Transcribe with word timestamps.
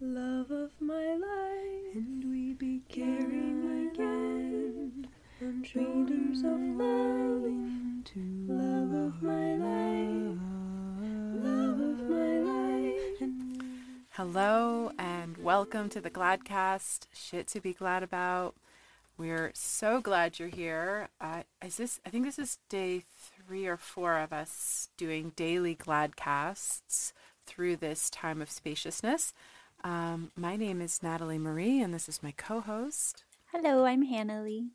love 0.00 0.48
of 0.52 0.70
my 0.80 1.14
life, 1.14 1.94
and 1.94 2.24
we 2.30 2.54
caring 2.88 3.62
began 3.62 3.90
again 3.92 5.08
on 5.42 5.64
shoulders 5.64 6.38
of 6.38 6.60
love, 6.78 7.44
into 7.44 8.20
love 8.46 8.92
of 8.92 9.20
my 9.20 9.54
life, 9.56 10.38
love 11.42 11.80
of 11.80 12.08
my 12.08 12.38
life. 12.38 13.30
Hello 14.10 14.92
and 15.00 15.36
welcome 15.38 15.88
to 15.88 16.00
the 16.00 16.10
Gladcast. 16.10 17.08
Shit 17.12 17.48
to 17.48 17.60
be 17.60 17.72
glad 17.72 18.04
about. 18.04 18.54
We're 19.16 19.50
so 19.54 20.00
glad 20.00 20.38
you're 20.38 20.46
here. 20.46 21.08
Uh, 21.20 21.42
is 21.64 21.76
this? 21.76 21.98
I 22.06 22.10
think 22.10 22.24
this 22.24 22.38
is 22.38 22.58
day 22.68 23.02
three 23.48 23.66
or 23.66 23.76
four 23.76 24.18
of 24.18 24.32
us 24.32 24.90
doing 24.96 25.32
daily 25.34 25.74
Gladcasts 25.74 27.12
through 27.44 27.74
this 27.76 28.10
time 28.10 28.40
of 28.40 28.48
spaciousness. 28.48 29.34
Um, 29.84 30.32
my 30.36 30.56
name 30.56 30.80
is 30.80 31.02
Natalie 31.02 31.38
Marie, 31.38 31.80
and 31.80 31.94
this 31.94 32.08
is 32.08 32.22
my 32.22 32.32
co-host. 32.32 33.24
Hello, 33.52 33.84
I'm 33.84 34.02
Hannah 34.02 34.42
Lee. 34.42 34.70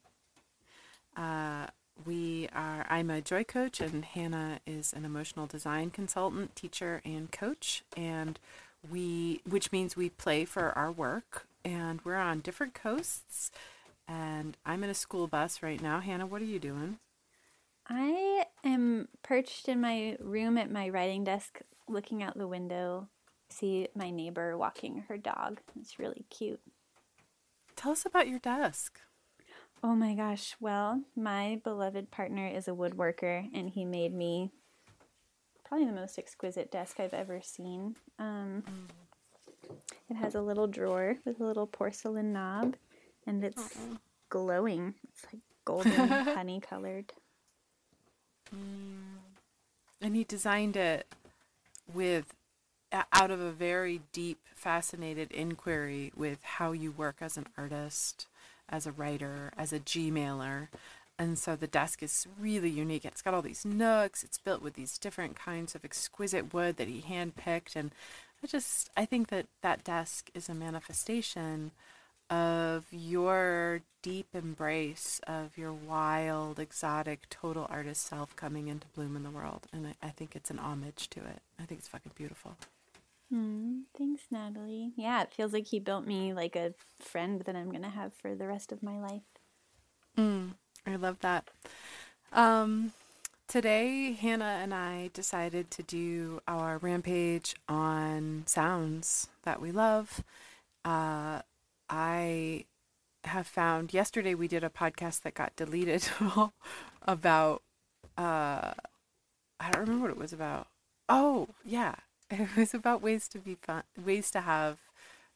Uh, 1.15 1.67
we 2.05 2.47
are. 2.55 2.85
I'm 2.89 3.09
a 3.09 3.21
joy 3.21 3.43
coach, 3.43 3.79
and 3.81 4.05
Hannah 4.05 4.59
is 4.65 4.93
an 4.93 5.05
emotional 5.05 5.45
design 5.45 5.89
consultant, 5.89 6.55
teacher, 6.55 7.01
and 7.05 7.31
coach. 7.31 7.83
And 7.97 8.39
we, 8.89 9.41
which 9.47 9.71
means 9.71 9.95
we 9.95 10.09
play 10.09 10.45
for 10.45 10.71
our 10.77 10.91
work, 10.91 11.47
and 11.65 11.99
we're 12.03 12.15
on 12.15 12.39
different 12.39 12.73
coasts. 12.73 13.51
And 14.07 14.57
I'm 14.65 14.83
in 14.83 14.89
a 14.89 14.95
school 14.95 15.27
bus 15.27 15.61
right 15.61 15.81
now. 15.81 15.99
Hannah, 15.99 16.25
what 16.25 16.41
are 16.41 16.45
you 16.45 16.59
doing? 16.59 16.97
I 17.87 18.45
am 18.63 19.09
perched 19.21 19.67
in 19.67 19.81
my 19.81 20.17
room 20.19 20.57
at 20.57 20.71
my 20.71 20.89
writing 20.89 21.25
desk, 21.25 21.59
looking 21.87 22.23
out 22.23 22.37
the 22.37 22.47
window. 22.47 23.09
See 23.53 23.87
my 23.95 24.09
neighbor 24.09 24.57
walking 24.57 25.03
her 25.07 25.17
dog. 25.17 25.59
It's 25.79 25.99
really 25.99 26.25
cute. 26.31 26.59
Tell 27.75 27.91
us 27.91 28.03
about 28.03 28.27
your 28.27 28.39
desk. 28.39 28.99
Oh 29.83 29.93
my 29.93 30.15
gosh. 30.15 30.55
Well, 30.59 31.03
my 31.15 31.61
beloved 31.63 32.09
partner 32.09 32.47
is 32.47 32.67
a 32.67 32.71
woodworker, 32.71 33.47
and 33.53 33.69
he 33.69 33.85
made 33.85 34.11
me 34.11 34.49
probably 35.63 35.85
the 35.85 35.93
most 35.93 36.17
exquisite 36.17 36.71
desk 36.71 36.99
I've 36.99 37.13
ever 37.13 37.41
seen. 37.43 37.95
Um, 38.17 38.63
it 40.09 40.15
has 40.15 40.33
a 40.33 40.41
little 40.41 40.67
drawer 40.67 41.17
with 41.23 41.39
a 41.39 41.43
little 41.43 41.67
porcelain 41.67 42.33
knob, 42.33 42.75
and 43.27 43.43
it's 43.43 43.77
glowing. 44.29 44.95
It's 45.09 45.25
like 45.31 45.41
golden 45.63 45.91
honey 46.09 46.59
colored. 46.59 47.13
And 50.01 50.15
he 50.15 50.23
designed 50.23 50.75
it 50.75 51.13
with 51.93 52.33
out 53.11 53.31
of 53.31 53.39
a 53.39 53.51
very 53.51 54.01
deep, 54.11 54.39
fascinated 54.53 55.31
inquiry 55.31 56.11
with 56.15 56.43
how 56.43 56.71
you 56.71 56.91
work 56.91 57.17
as 57.21 57.37
an 57.37 57.47
artist, 57.57 58.27
as 58.69 58.85
a 58.85 58.91
writer, 58.91 59.51
as 59.57 59.73
a 59.73 59.79
Gmailer. 59.79 60.67
And 61.17 61.37
so 61.37 61.55
the 61.55 61.67
desk 61.67 62.01
is 62.01 62.27
really 62.39 62.69
unique. 62.69 63.05
It's 63.05 63.21
got 63.21 63.33
all 63.33 63.41
these 63.41 63.65
nooks. 63.65 64.23
It's 64.23 64.37
built 64.37 64.61
with 64.61 64.73
these 64.73 64.97
different 64.97 65.35
kinds 65.35 65.75
of 65.75 65.85
exquisite 65.85 66.53
wood 66.53 66.77
that 66.77 66.87
he 66.87 67.01
handpicked. 67.01 67.75
And 67.75 67.91
I 68.43 68.47
just, 68.47 68.89
I 68.97 69.05
think 69.05 69.29
that 69.29 69.45
that 69.61 69.83
desk 69.83 70.29
is 70.33 70.49
a 70.49 70.53
manifestation 70.53 71.71
of 72.29 72.85
your 72.91 73.81
deep 74.01 74.27
embrace 74.33 75.21
of 75.27 75.57
your 75.57 75.71
wild, 75.71 76.59
exotic, 76.59 77.29
total 77.29 77.67
artist 77.69 78.07
self 78.07 78.35
coming 78.35 78.67
into 78.67 78.87
bloom 78.95 79.15
in 79.15 79.23
the 79.23 79.29
world. 79.29 79.67
And 79.71 79.87
I, 79.87 80.07
I 80.07 80.09
think 80.09 80.35
it's 80.35 80.49
an 80.49 80.59
homage 80.59 81.09
to 81.11 81.19
it. 81.19 81.41
I 81.59 81.65
think 81.65 81.79
it's 81.79 81.87
fucking 81.87 82.13
beautiful. 82.15 82.57
Hmm, 83.33 83.79
thanks, 83.97 84.21
Natalie. 84.29 84.93
Yeah, 84.95 85.23
it 85.23 85.33
feels 85.33 85.53
like 85.53 85.65
he 85.65 85.79
built 85.79 86.05
me 86.05 86.33
like 86.33 86.55
a 86.55 86.75
friend 87.01 87.41
that 87.45 87.55
I'm 87.55 87.71
gonna 87.71 87.89
have 87.89 88.13
for 88.13 88.35
the 88.35 88.45
rest 88.45 88.71
of 88.71 88.83
my 88.83 88.99
life. 88.99 89.23
I 90.93 90.95
love 90.95 91.19
that. 91.21 91.49
Um, 92.31 92.91
today, 93.47 94.11
Hannah 94.13 94.59
and 94.61 94.73
I 94.73 95.09
decided 95.13 95.71
to 95.71 95.83
do 95.83 96.41
our 96.47 96.77
rampage 96.77 97.55
on 97.67 98.43
sounds 98.45 99.29
that 99.43 99.61
we 99.61 99.71
love. 99.71 100.23
Uh, 100.85 101.41
I 101.89 102.65
have 103.23 103.47
found 103.47 103.93
yesterday 103.93 104.35
we 104.35 104.47
did 104.47 104.63
a 104.63 104.69
podcast 104.69 105.21
that 105.21 105.33
got 105.33 105.55
deleted 105.55 106.07
about 107.03 107.63
uh, 108.17 108.73
I 109.59 109.71
don't 109.71 109.81
remember 109.81 110.03
what 110.03 110.11
it 110.11 110.17
was 110.17 110.33
about. 110.33 110.67
Oh, 111.09 111.47
yeah. 111.63 111.95
It 112.31 112.55
was 112.55 112.73
about 112.73 113.01
ways 113.01 113.27
to 113.29 113.39
be 113.39 113.55
fun, 113.55 113.83
ways 114.03 114.31
to 114.31 114.41
have 114.41 114.79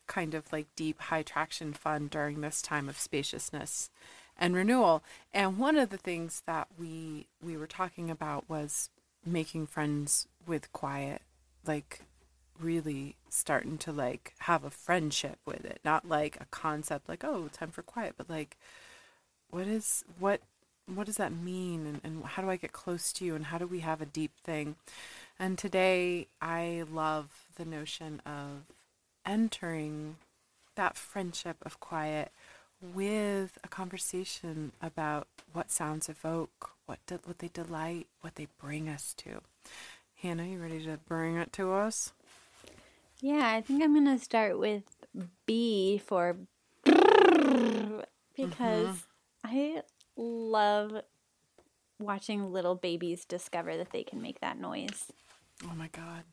kind 0.07 0.33
of 0.33 0.51
like 0.51 0.67
deep 0.75 0.99
high 1.01 1.21
traction 1.21 1.73
fun 1.73 2.07
during 2.07 2.41
this 2.41 2.61
time 2.61 2.89
of 2.89 2.97
spaciousness 2.97 3.89
and 4.37 4.55
renewal. 4.55 5.03
And 5.33 5.57
one 5.57 5.77
of 5.77 5.89
the 5.89 5.97
things 5.97 6.43
that 6.45 6.67
we 6.77 7.27
we 7.41 7.57
were 7.57 7.67
talking 7.67 8.09
about 8.09 8.49
was 8.49 8.89
making 9.25 9.67
friends 9.67 10.27
with 10.45 10.71
quiet, 10.71 11.21
like 11.65 12.01
really 12.59 13.15
starting 13.29 13.77
to 13.77 13.91
like 13.91 14.33
have 14.39 14.63
a 14.63 14.69
friendship 14.69 15.39
with 15.45 15.65
it, 15.65 15.79
not 15.83 16.07
like 16.07 16.37
a 16.39 16.45
concept 16.45 17.09
like 17.09 17.23
oh, 17.23 17.49
time 17.51 17.71
for 17.71 17.83
quiet, 17.83 18.15
but 18.17 18.29
like 18.29 18.57
what 19.49 19.67
is 19.67 20.03
what 20.19 20.41
what 20.93 21.05
does 21.05 21.17
that 21.17 21.33
mean 21.33 21.85
and, 21.85 22.01
and 22.03 22.23
how 22.23 22.41
do 22.41 22.49
I 22.49 22.55
get 22.55 22.71
close 22.71 23.11
to 23.13 23.25
you 23.25 23.35
and 23.35 23.45
how 23.45 23.57
do 23.57 23.67
we 23.67 23.81
have 23.81 24.01
a 24.01 24.05
deep 24.05 24.31
thing? 24.43 24.75
And 25.39 25.57
today 25.57 26.27
I 26.41 26.83
love 26.89 27.45
the 27.55 27.65
notion 27.65 28.21
of 28.25 28.63
entering 29.25 30.15
that 30.75 30.95
friendship 30.95 31.57
of 31.63 31.79
quiet 31.79 32.31
with 32.81 33.57
a 33.63 33.67
conversation 33.67 34.71
about 34.81 35.27
what 35.51 35.71
sounds 35.71 36.09
evoke, 36.09 36.71
what 36.85 36.99
de- 37.07 37.19
what 37.25 37.39
they 37.39 37.49
delight, 37.49 38.07
what 38.21 38.35
they 38.35 38.47
bring 38.59 38.87
us 38.87 39.13
to. 39.17 39.41
Hannah, 40.21 40.45
you 40.45 40.59
ready 40.59 40.83
to 40.85 40.97
bring 41.07 41.35
it 41.35 41.51
to 41.53 41.73
us? 41.73 42.13
Yeah, 43.19 43.51
I 43.51 43.61
think 43.61 43.83
I'm 43.83 43.93
gonna 43.93 44.19
start 44.19 44.59
with 44.59 44.83
B 45.45 46.01
for 46.05 46.37
mm-hmm. 46.85 47.99
because 48.35 49.05
I 49.43 49.81
love 50.17 51.01
watching 51.99 52.51
little 52.51 52.75
babies 52.75 53.25
discover 53.25 53.77
that 53.77 53.91
they 53.91 54.03
can 54.03 54.21
make 54.21 54.39
that 54.41 54.59
noise. 54.59 55.05
Oh 55.63 55.73
my 55.75 55.87
god. 55.87 56.23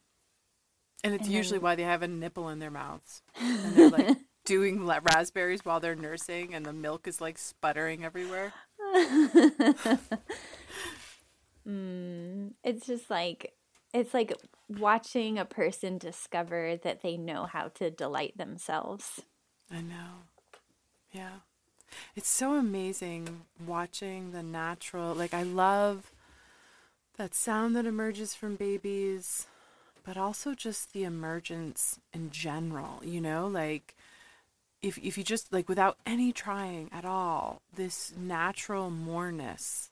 And 1.02 1.14
it's 1.14 1.24
And 1.26 1.32
usually 1.34 1.58
then- 1.58 1.64
why 1.64 1.74
they 1.74 1.82
have 1.84 2.02
a 2.02 2.08
nipple 2.08 2.48
in 2.48 2.58
their 2.58 2.70
mouths. 2.70 3.22
And 3.40 3.74
they're 3.76 3.90
like 3.90 4.16
doing 4.44 4.86
raspberries 4.86 5.64
while 5.64 5.80
they're 5.80 5.94
nursing 5.96 6.54
and 6.54 6.64
the 6.66 6.72
milk 6.72 7.06
is 7.08 7.20
like 7.20 7.38
sputtering 7.38 8.04
everywhere. 8.04 8.52
Mm, 11.66 12.52
it's 12.62 12.86
just 12.86 13.08
like 13.08 13.54
it's 13.94 14.12
like 14.12 14.34
watching 14.68 15.38
a 15.38 15.44
person 15.44 15.98
discover 15.98 16.76
that 16.82 17.02
they 17.02 17.16
know 17.16 17.46
how 17.46 17.68
to 17.76 17.90
delight 17.90 18.36
themselves. 18.36 19.22
I 19.70 19.80
know. 19.80 20.24
Yeah. 21.12 21.36
It's 22.16 22.28
so 22.28 22.54
amazing 22.54 23.42
watching 23.64 24.32
the 24.32 24.42
natural. 24.42 25.14
Like, 25.14 25.34
I 25.34 25.42
love 25.42 26.10
that 27.16 27.34
sound 27.34 27.76
that 27.76 27.86
emerges 27.86 28.34
from 28.34 28.56
babies, 28.56 29.46
but 30.04 30.16
also 30.16 30.54
just 30.54 30.92
the 30.92 31.04
emergence 31.04 31.98
in 32.12 32.30
general, 32.30 33.00
you 33.04 33.20
know? 33.20 33.46
Like, 33.46 33.94
if, 34.82 34.98
if 34.98 35.16
you 35.16 35.24
just, 35.24 35.52
like, 35.52 35.68
without 35.68 35.96
any 36.04 36.32
trying 36.32 36.90
at 36.92 37.04
all, 37.04 37.62
this 37.74 38.12
natural 38.16 38.90
moreness 38.90 39.90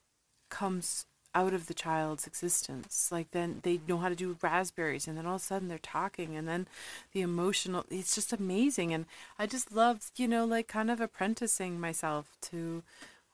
comes 0.49 1.07
out 1.35 1.55
of 1.55 1.67
the 1.67 1.75
child's 1.75 2.27
existence. 2.27 3.09
Like 3.11 3.31
then 3.31 3.61
they 3.63 3.81
know 3.87 3.99
how 3.99 4.09
to 4.09 4.15
do 4.15 4.37
raspberries 4.43 5.09
and 5.09 5.17
then 5.17 5.27
all 5.27 5.37
of 5.37 5.41
a 5.41 5.45
sudden 5.45 5.69
they're 5.69 5.79
talking 5.79 6.37
and 6.37 6.47
then 6.47 6.67
the 7.13 7.23
emotional 7.23 7.85
it's 7.91 8.15
just 8.15 8.33
amazing 8.33 8.93
and 8.93 9.07
I 9.39 9.47
just 9.47 9.73
love, 9.73 10.11
you 10.17 10.29
know, 10.29 10.45
like 10.45 10.69
kind 10.69 10.91
of 10.91 11.01
apprenticing 11.01 11.81
myself 11.81 12.37
to 12.43 12.83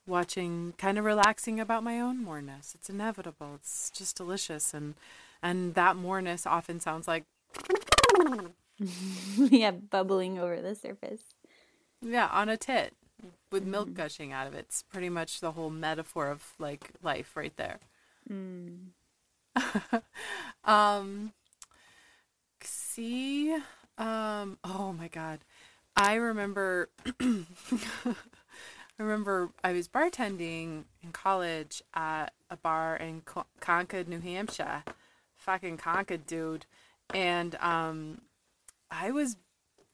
watching 0.06 0.74
kind 0.78 0.98
of 0.98 1.04
relaxing 1.04 1.60
about 1.60 1.82
my 1.82 2.00
own 2.00 2.22
moreness. 2.22 2.74
It's 2.74 2.88
inevitable. 2.88 3.52
It's 3.56 3.90
just 3.90 4.16
delicious 4.16 4.72
and 4.72 4.94
and 5.42 5.74
that 5.74 5.96
moreness 5.96 6.46
often 6.46 6.80
sounds 6.80 7.08
like 7.08 7.24
yeah, 9.36 9.72
bubbling 9.72 10.38
over 10.38 10.60
the 10.60 10.74
surface. 10.74 11.22
yeah, 12.00 12.28
on 12.32 12.48
a 12.48 12.56
tit 12.56 12.94
with 13.50 13.64
milk 13.64 13.86
mm-hmm. 13.86 13.96
gushing 13.96 14.32
out 14.32 14.46
of 14.46 14.54
it. 14.54 14.66
It's 14.68 14.82
pretty 14.82 15.08
much 15.08 15.40
the 15.40 15.52
whole 15.52 15.70
metaphor 15.70 16.28
of 16.28 16.52
like 16.58 16.90
life 17.02 17.36
right 17.36 17.56
there. 17.56 17.78
um 20.64 21.32
see 22.62 23.54
um 23.96 24.58
oh 24.64 24.92
my 24.92 25.08
god. 25.08 25.40
I 25.96 26.14
remember 26.14 26.90
I 27.20 28.14
remember 28.98 29.50
I 29.64 29.72
was 29.72 29.88
bartending 29.88 30.84
in 31.02 31.12
college 31.12 31.82
at 31.94 32.32
a 32.50 32.56
bar 32.56 32.96
in 32.96 33.22
Co- 33.22 33.46
Concord, 33.60 34.08
New 34.08 34.20
Hampshire. 34.20 34.84
Fucking 35.36 35.76
Concord, 35.76 36.26
dude. 36.26 36.66
And 37.14 37.56
um 37.60 38.22
I 38.90 39.10
was 39.10 39.36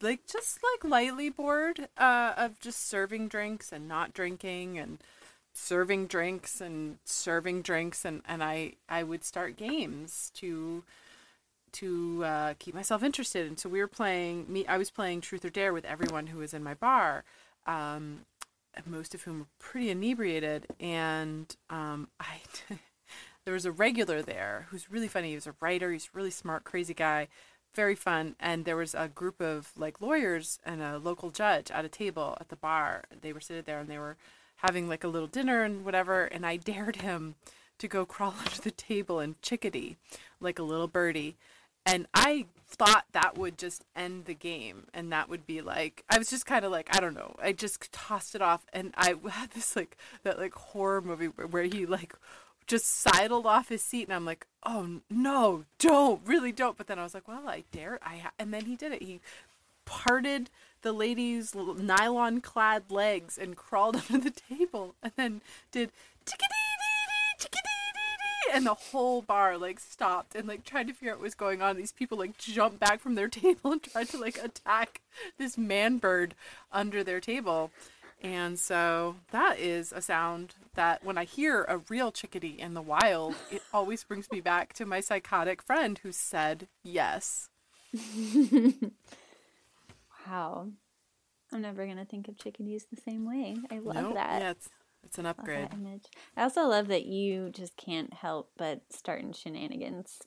like 0.00 0.26
just 0.26 0.58
like 0.62 0.90
lightly 0.90 1.30
bored 1.30 1.88
uh, 1.96 2.34
of 2.36 2.60
just 2.60 2.88
serving 2.88 3.28
drinks 3.28 3.72
and 3.72 3.88
not 3.88 4.12
drinking 4.12 4.78
and 4.78 4.98
serving 5.54 6.06
drinks 6.06 6.60
and 6.60 6.98
serving 7.04 7.62
drinks 7.62 8.04
and, 8.04 8.22
and 8.26 8.42
I, 8.42 8.74
I 8.88 9.02
would 9.02 9.24
start 9.24 9.56
games 9.56 10.30
to 10.34 10.84
to 11.72 12.24
uh, 12.24 12.54
keep 12.60 12.72
myself 12.72 13.02
interested. 13.02 13.48
And 13.48 13.58
so 13.58 13.68
we 13.68 13.80
were 13.80 13.88
playing 13.88 14.46
me 14.52 14.66
I 14.66 14.78
was 14.78 14.90
playing 14.90 15.20
truth 15.20 15.44
or 15.44 15.50
dare 15.50 15.72
with 15.72 15.84
everyone 15.84 16.28
who 16.28 16.38
was 16.38 16.54
in 16.54 16.62
my 16.62 16.74
bar 16.74 17.24
um, 17.66 18.20
most 18.86 19.14
of 19.14 19.22
whom 19.22 19.40
were 19.40 19.46
pretty 19.58 19.90
inebriated. 19.90 20.66
And 20.80 21.54
um, 21.70 22.08
I 22.20 22.40
there 23.44 23.54
was 23.54 23.66
a 23.66 23.72
regular 23.72 24.22
there 24.22 24.66
who's 24.70 24.90
really 24.90 25.08
funny. 25.08 25.30
He 25.30 25.34
was 25.34 25.46
a 25.46 25.54
writer. 25.60 25.92
He's 25.92 26.10
a 26.12 26.16
really 26.16 26.30
smart 26.30 26.64
crazy 26.64 26.94
guy 26.94 27.28
very 27.74 27.94
fun. 27.94 28.36
And 28.40 28.64
there 28.64 28.76
was 28.76 28.94
a 28.94 29.08
group 29.08 29.40
of 29.40 29.72
like 29.76 30.00
lawyers 30.00 30.58
and 30.64 30.80
a 30.80 30.98
local 30.98 31.30
judge 31.30 31.70
at 31.70 31.84
a 31.84 31.88
table 31.88 32.36
at 32.40 32.48
the 32.48 32.56
bar. 32.56 33.04
They 33.20 33.32
were 33.32 33.40
sitting 33.40 33.64
there 33.66 33.80
and 33.80 33.88
they 33.88 33.98
were 33.98 34.16
having 34.56 34.88
like 34.88 35.04
a 35.04 35.08
little 35.08 35.28
dinner 35.28 35.62
and 35.62 35.84
whatever 35.84 36.24
and 36.24 36.44
i 36.46 36.56
dared 36.64 36.96
him 36.96 37.34
to 37.78 37.88
go 37.88 38.04
crawl 38.04 38.34
under 38.44 38.60
the 38.60 38.70
table 38.70 39.18
and 39.18 39.40
chickadee 39.42 39.96
like 40.40 40.58
a 40.58 40.62
little 40.62 40.88
birdie 40.88 41.36
and 41.86 42.06
i 42.14 42.46
thought 42.66 43.04
that 43.12 43.38
would 43.38 43.56
just 43.58 43.84
end 43.94 44.24
the 44.24 44.34
game 44.34 44.86
and 44.92 45.12
that 45.12 45.28
would 45.28 45.46
be 45.46 45.60
like 45.60 46.02
i 46.08 46.18
was 46.18 46.30
just 46.30 46.46
kind 46.46 46.64
of 46.64 46.72
like 46.72 46.88
i 46.94 47.00
don't 47.00 47.14
know 47.14 47.34
i 47.42 47.52
just 47.52 47.92
tossed 47.92 48.34
it 48.34 48.42
off 48.42 48.64
and 48.72 48.92
i 48.96 49.14
had 49.30 49.50
this 49.50 49.76
like 49.76 49.96
that 50.22 50.38
like 50.38 50.54
horror 50.54 51.00
movie 51.00 51.26
where, 51.26 51.64
he 51.64 51.86
like 51.86 52.14
just 52.66 52.86
sidled 52.86 53.46
off 53.46 53.68
his 53.68 53.82
seat 53.82 54.04
and 54.04 54.14
i'm 54.14 54.24
like 54.24 54.46
oh 54.64 55.00
no 55.10 55.64
don't 55.78 56.20
really 56.26 56.50
don't 56.50 56.78
but 56.78 56.86
then 56.86 56.98
i 56.98 57.02
was 57.02 57.14
like 57.14 57.28
well 57.28 57.46
i 57.46 57.62
dare 57.70 57.98
i 58.02 58.16
ha-. 58.16 58.32
and 58.38 58.52
then 58.52 58.64
he 58.64 58.74
did 58.74 58.90
it 58.90 59.02
he 59.02 59.20
parted 59.84 60.50
the 60.84 60.92
lady's 60.92 61.54
nylon 61.54 62.40
clad 62.40 62.84
legs 62.90 63.36
and 63.36 63.56
crawled 63.56 63.96
under 64.10 64.30
the 64.30 64.30
table 64.30 64.94
and 65.02 65.12
then 65.16 65.40
did 65.72 65.90
chickadee, 66.24 66.54
and 68.52 68.66
the 68.66 68.74
whole 68.74 69.20
bar 69.20 69.58
like 69.58 69.80
stopped 69.80 70.36
and 70.36 70.46
like 70.46 70.64
tried 70.64 70.86
to 70.86 70.92
figure 70.92 71.10
out 71.10 71.18
what 71.18 71.24
was 71.24 71.34
going 71.34 71.60
on. 71.60 71.76
These 71.76 71.92
people 71.92 72.18
like 72.18 72.38
jumped 72.38 72.78
back 72.78 73.00
from 73.00 73.16
their 73.16 73.28
table 73.42 73.72
and 73.72 73.82
tried 73.82 74.08
to 74.10 74.18
like 74.18 74.38
attack 74.42 75.00
this 75.38 75.58
man 75.58 75.98
bird 75.98 76.34
under 76.70 77.02
their 77.02 77.20
table. 77.20 77.72
And 78.22 78.58
so 78.58 79.16
that 79.32 79.58
is 79.58 79.92
a 79.92 80.00
sound 80.00 80.54
that 80.74 81.04
when 81.04 81.18
I 81.18 81.24
hear 81.24 81.64
a 81.64 81.78
real 81.90 82.10
chickadee 82.12 82.56
in 82.58 82.74
the 82.74 82.80
wild, 82.80 83.34
it 83.50 83.62
always 83.72 84.04
brings 84.04 84.30
me 84.30 84.40
back 84.40 84.72
to 84.74 84.86
my 84.86 85.00
psychotic 85.00 85.62
friend 85.62 85.98
who 86.02 86.12
said 86.12 86.68
yes. 86.82 87.50
wow. 90.26 90.68
I'm 91.52 91.62
never 91.62 91.84
going 91.84 91.98
to 91.98 92.04
think 92.04 92.28
of 92.28 92.36
chickadees 92.38 92.86
the 92.90 93.00
same 93.00 93.26
way. 93.26 93.56
I 93.70 93.78
love 93.78 93.94
Nope, 93.96 94.14
that. 94.14 94.42
Yeah, 94.42 94.50
it's, 94.50 94.68
it's 95.04 95.18
an 95.18 95.26
upgrade. 95.26 95.68
image. 95.72 96.06
I 96.36 96.42
also 96.42 96.62
love 96.66 96.88
that 96.88 97.04
you 97.06 97.50
just 97.50 97.76
can't 97.76 98.12
help 98.12 98.50
but 98.56 98.80
start 98.90 99.20
in 99.22 99.32
shenanigans. 99.32 100.18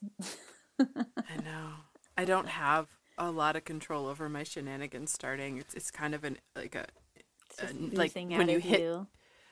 I 0.80 1.36
know. 1.44 1.70
I 2.16 2.24
don't 2.24 2.48
have 2.48 2.88
a 3.18 3.30
lot 3.30 3.56
of 3.56 3.64
control 3.64 4.06
over 4.06 4.28
my 4.28 4.44
shenanigans 4.44 5.12
starting. 5.12 5.58
It's 5.58 5.74
it's 5.74 5.90
kind 5.90 6.14
of 6.14 6.24
an 6.24 6.38
like 6.56 6.74
a 6.76 6.86
Uh, 7.60 7.66
like, 7.92 8.14
when 8.14 8.48
you 8.48 8.60
hit- 8.60 8.80
you. 8.80 9.06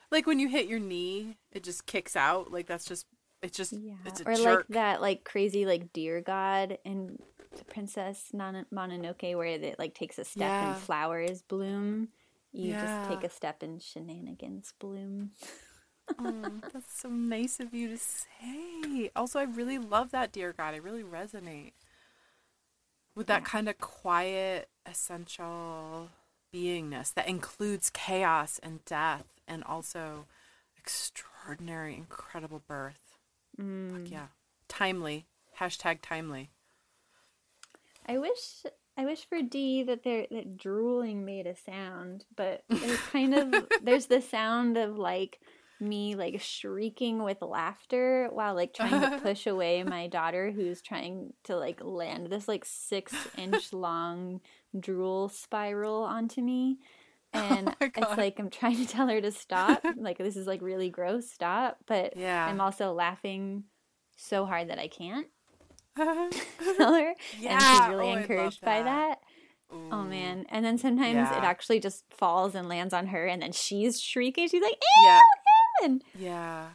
like 0.09 0.25
when 0.25 0.39
you 0.39 0.47
hit 0.47 0.67
your 0.67 0.79
knee, 0.79 1.37
it 1.51 1.63
just 1.63 1.85
kicks 1.85 2.15
out. 2.15 2.51
Like 2.51 2.65
that's 2.65 2.85
just 2.85 3.05
it's 3.41 3.57
just 3.57 3.73
Yeah. 3.73 3.95
it's 4.05 4.21
a 4.21 4.29
Or 4.29 4.37
like 4.37 4.67
that 4.69 5.01
like 5.01 5.25
crazy 5.25 5.65
like 5.65 5.91
deer 5.93 6.21
god 6.21 6.77
in 6.85 7.17
the 7.57 7.65
Princess 7.65 8.29
Nana- 8.33 8.65
Mononoke 8.73 9.35
where 9.35 9.45
it 9.47 9.77
like 9.79 9.93
takes 9.93 10.17
a 10.17 10.23
step 10.25 10.41
Yeah. 10.41 10.73
and 10.73 10.81
flowers 10.81 11.41
bloom. 11.41 12.09
You 12.53 12.73
just 12.73 13.09
take 13.09 13.23
a 13.23 13.29
step 13.29 13.61
and 13.61 13.81
shenanigans 13.81 14.73
bloom. 14.79 15.31
Oh, 16.17 16.61
that's 16.73 16.99
so 17.01 17.09
nice 17.09 17.59
of 17.59 17.73
you 17.73 17.89
to 17.89 17.97
say. 17.97 19.11
Also, 19.15 19.39
I 19.39 19.43
really 19.43 19.77
love 19.77 20.11
that 20.11 20.31
deer 20.31 20.53
God. 20.53 20.73
I 20.73 20.77
really 20.77 21.03
resonate 21.03 21.73
with 23.13 23.27
that 23.27 23.41
Yeah. 23.41 23.47
kind 23.47 23.67
of 23.69 23.77
quiet, 23.77 24.69
essential 24.85 26.09
beingness 26.53 27.13
that 27.13 27.27
includes 27.27 27.89
chaos 27.89 28.57
and 28.59 28.83
death 28.85 29.39
and 29.47 29.63
also 29.65 30.25
extraordinary, 30.77 31.95
incredible 31.95 32.59
birth. 32.65 33.17
Mm. 33.59 34.09
Yeah. 34.09 34.27
Timely. 34.69 35.27
Hashtag 35.59 35.99
timely. 36.01 36.51
I 38.07 38.17
wish 38.17 38.63
I 38.97 39.05
wish 39.05 39.27
for 39.27 39.41
D 39.41 39.83
that 39.83 40.03
there 40.03 40.25
that 40.31 40.57
drooling 40.57 41.25
made 41.25 41.45
a 41.45 41.55
sound, 41.55 42.25
but 42.35 42.63
there's 42.69 42.99
kind 43.11 43.33
of 43.33 43.67
there's 43.83 44.07
the 44.07 44.21
sound 44.21 44.77
of 44.77 44.97
like 44.97 45.39
me 45.79 46.15
like 46.15 46.41
shrieking 46.41 47.21
with 47.23 47.41
laughter 47.41 48.29
while 48.31 48.55
like 48.55 48.73
trying 48.73 48.99
to 48.99 49.19
push 49.21 49.45
away 49.45 49.83
my 49.83 50.07
daughter 50.07 50.51
who's 50.51 50.81
trying 50.81 51.31
to 51.43 51.55
like 51.55 51.79
land 51.83 52.27
this 52.31 52.47
like 52.47 52.65
six 52.65 53.13
inch 53.37 53.71
long 53.73 54.41
drool 54.79 55.29
spiral 55.29 56.03
onto 56.03 56.41
me. 56.41 56.79
Oh 57.33 57.39
and 57.39 57.65
my 57.65 57.75
it's 57.81 58.17
like 58.17 58.39
I'm 58.39 58.49
trying 58.49 58.77
to 58.77 58.87
tell 58.87 59.09
her 59.09 59.19
to 59.19 59.33
stop. 59.33 59.85
Like 59.97 60.17
this 60.17 60.37
is 60.37 60.47
like 60.47 60.61
really 60.61 60.89
gross, 60.89 61.29
stop. 61.29 61.77
But 61.85 62.15
Yeah. 62.15 62.47
I'm 62.47 62.61
also 62.61 62.93
laughing 62.93 63.65
so 64.15 64.45
hard 64.45 64.69
that 64.69 64.79
I 64.79 64.87
can't 64.87 65.27
yeah. 65.97 66.29
her. 66.77 67.15
and 67.47 67.61
she's 67.61 67.89
really 67.89 68.11
Oh, 68.11 68.17
encouraged 68.17 68.61
by 68.61 68.83
that. 68.83 69.19
Oh 69.69 70.03
man. 70.03 70.45
And 70.49 70.65
then 70.65 70.77
sometimes 70.77 71.29
it 71.31 71.43
actually 71.43 71.79
just 71.79 72.05
falls 72.09 72.55
and 72.55 72.69
lands 72.69 72.93
on 72.93 73.07
her 73.07 73.25
and 73.25 73.41
then 73.41 73.51
she's 73.51 73.99
shrieking. 73.99 74.47
She's 74.47 74.61
like, 74.61 74.73
ew, 74.75 75.03
Yeah. 75.05 75.19
ew. 75.19 75.85
And 75.85 76.03
Yeah. 76.17 76.65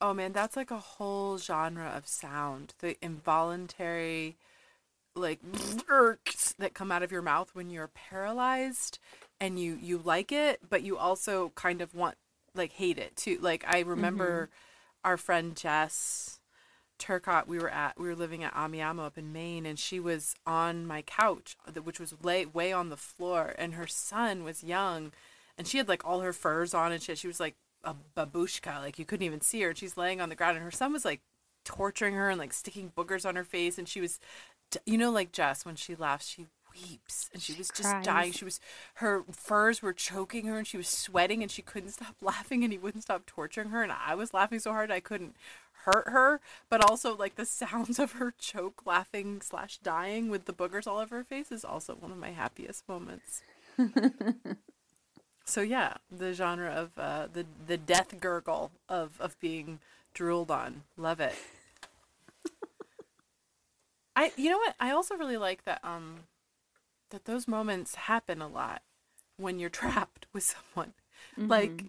Oh 0.00 0.12
man, 0.12 0.32
that's 0.32 0.56
like 0.56 0.70
a 0.70 0.78
whole 0.78 1.38
genre 1.38 1.86
of 1.86 2.08
sound. 2.08 2.74
The 2.80 2.96
involuntary 3.04 4.36
like 5.14 5.40
irks 5.88 6.54
that 6.58 6.74
come 6.74 6.90
out 6.90 7.02
of 7.02 7.12
your 7.12 7.22
mouth 7.22 7.50
when 7.54 7.70
you're 7.70 7.88
paralyzed 7.88 8.98
and 9.40 9.58
you 9.58 9.78
you 9.80 9.98
like 10.02 10.32
it, 10.32 10.60
but 10.68 10.82
you 10.82 10.96
also 10.96 11.52
kind 11.54 11.80
of 11.80 11.94
want 11.94 12.16
like 12.54 12.72
hate 12.72 12.98
it 12.98 13.16
too. 13.16 13.38
Like 13.40 13.64
I 13.66 13.80
remember 13.80 14.46
mm-hmm. 14.46 15.08
our 15.08 15.16
friend 15.16 15.56
Jess 15.56 16.40
Turcott, 17.02 17.48
we 17.48 17.58
were 17.58 17.68
at 17.68 17.98
we 17.98 18.06
were 18.06 18.14
living 18.14 18.44
at 18.44 18.54
Amiamo 18.54 19.04
up 19.04 19.18
in 19.18 19.32
Maine 19.32 19.66
and 19.66 19.76
she 19.76 19.98
was 19.98 20.36
on 20.46 20.86
my 20.86 21.02
couch 21.02 21.56
uh, 21.66 21.72
th- 21.72 21.84
which 21.84 21.98
was 21.98 22.14
lay, 22.22 22.46
way 22.46 22.72
on 22.72 22.90
the 22.90 22.96
floor 22.96 23.56
and 23.58 23.74
her 23.74 23.88
son 23.88 24.44
was 24.44 24.62
young 24.62 25.10
and 25.58 25.66
she 25.66 25.78
had 25.78 25.88
like 25.88 26.04
all 26.04 26.20
her 26.20 26.32
furs 26.32 26.72
on 26.72 26.92
and 26.92 27.02
shit. 27.02 27.18
She 27.18 27.26
was 27.26 27.40
like 27.40 27.56
a 27.82 27.96
babushka, 28.16 28.80
like 28.80 29.00
you 29.00 29.04
couldn't 29.04 29.26
even 29.26 29.40
see 29.40 29.60
her. 29.62 29.70
And 29.70 29.78
she's 29.78 29.96
laying 29.96 30.20
on 30.20 30.28
the 30.28 30.36
ground 30.36 30.56
and 30.56 30.64
her 30.64 30.70
son 30.70 30.92
was 30.92 31.04
like 31.04 31.20
torturing 31.64 32.14
her 32.14 32.30
and 32.30 32.38
like 32.38 32.52
sticking 32.52 32.92
boogers 32.96 33.26
on 33.26 33.34
her 33.34 33.44
face 33.44 33.78
and 33.78 33.88
she 33.88 34.00
was 34.00 34.20
you 34.86 34.96
know 34.96 35.10
like 35.10 35.32
Jess 35.32 35.64
when 35.64 35.76
she 35.76 35.94
laughs 35.94 36.26
she 36.28 36.46
weeps 36.72 37.28
and 37.32 37.42
she 37.42 37.52
was 37.52 37.68
just 37.68 38.02
dying 38.02 38.32
she 38.32 38.44
was 38.44 38.58
her 38.94 39.24
furs 39.30 39.82
were 39.82 39.92
choking 39.92 40.46
her 40.46 40.56
and 40.56 40.66
she 40.66 40.76
was 40.76 40.88
sweating 40.88 41.42
and 41.42 41.50
she 41.50 41.62
couldn't 41.62 41.90
stop 41.90 42.16
laughing 42.22 42.64
and 42.64 42.72
he 42.72 42.78
wouldn't 42.78 43.02
stop 43.02 43.26
torturing 43.26 43.68
her 43.68 43.82
and 43.82 43.92
I 43.92 44.14
was 44.14 44.32
laughing 44.32 44.58
so 44.58 44.72
hard 44.72 44.90
I 44.90 45.00
couldn't 45.00 45.36
hurt 45.84 46.08
her 46.08 46.40
but 46.68 46.80
also 46.82 47.16
like 47.16 47.36
the 47.36 47.46
sounds 47.62 47.98
of 47.98 48.12
her 48.12 48.32
choke 48.38 48.82
laughing 48.86 49.40
slash 49.40 49.78
dying 49.78 50.28
with 50.28 50.44
the 50.46 50.52
boogers 50.52 50.86
all 50.86 50.98
over 50.98 51.16
her 51.16 51.24
face 51.24 51.50
is 51.52 51.64
also 51.64 51.94
one 51.94 52.12
of 52.12 52.18
my 52.18 52.30
happiest 52.30 52.88
moments. 52.88 53.42
So 55.44 55.60
yeah 55.60 55.94
the 56.10 56.32
genre 56.32 56.70
of 56.70 56.90
uh, 56.98 57.26
the 57.32 57.46
the 57.66 57.76
death 57.76 58.20
gurgle 58.20 58.70
of 58.88 59.20
of 59.20 59.38
being 59.40 59.80
drooled 60.14 60.50
on. 60.50 60.82
Love 60.96 61.20
it. 61.20 61.34
I 64.16 64.32
you 64.36 64.50
know 64.50 64.58
what? 64.58 64.74
I 64.80 64.90
also 64.90 65.16
really 65.16 65.36
like 65.36 65.64
that 65.64 65.80
um 65.84 66.20
that 67.10 67.24
those 67.24 67.46
moments 67.48 67.94
happen 67.94 68.40
a 68.40 68.48
lot 68.48 68.82
when 69.36 69.58
you're 69.58 69.70
trapped 69.82 70.26
with 70.32 70.44
someone. 70.44 70.94
Like 71.36 71.84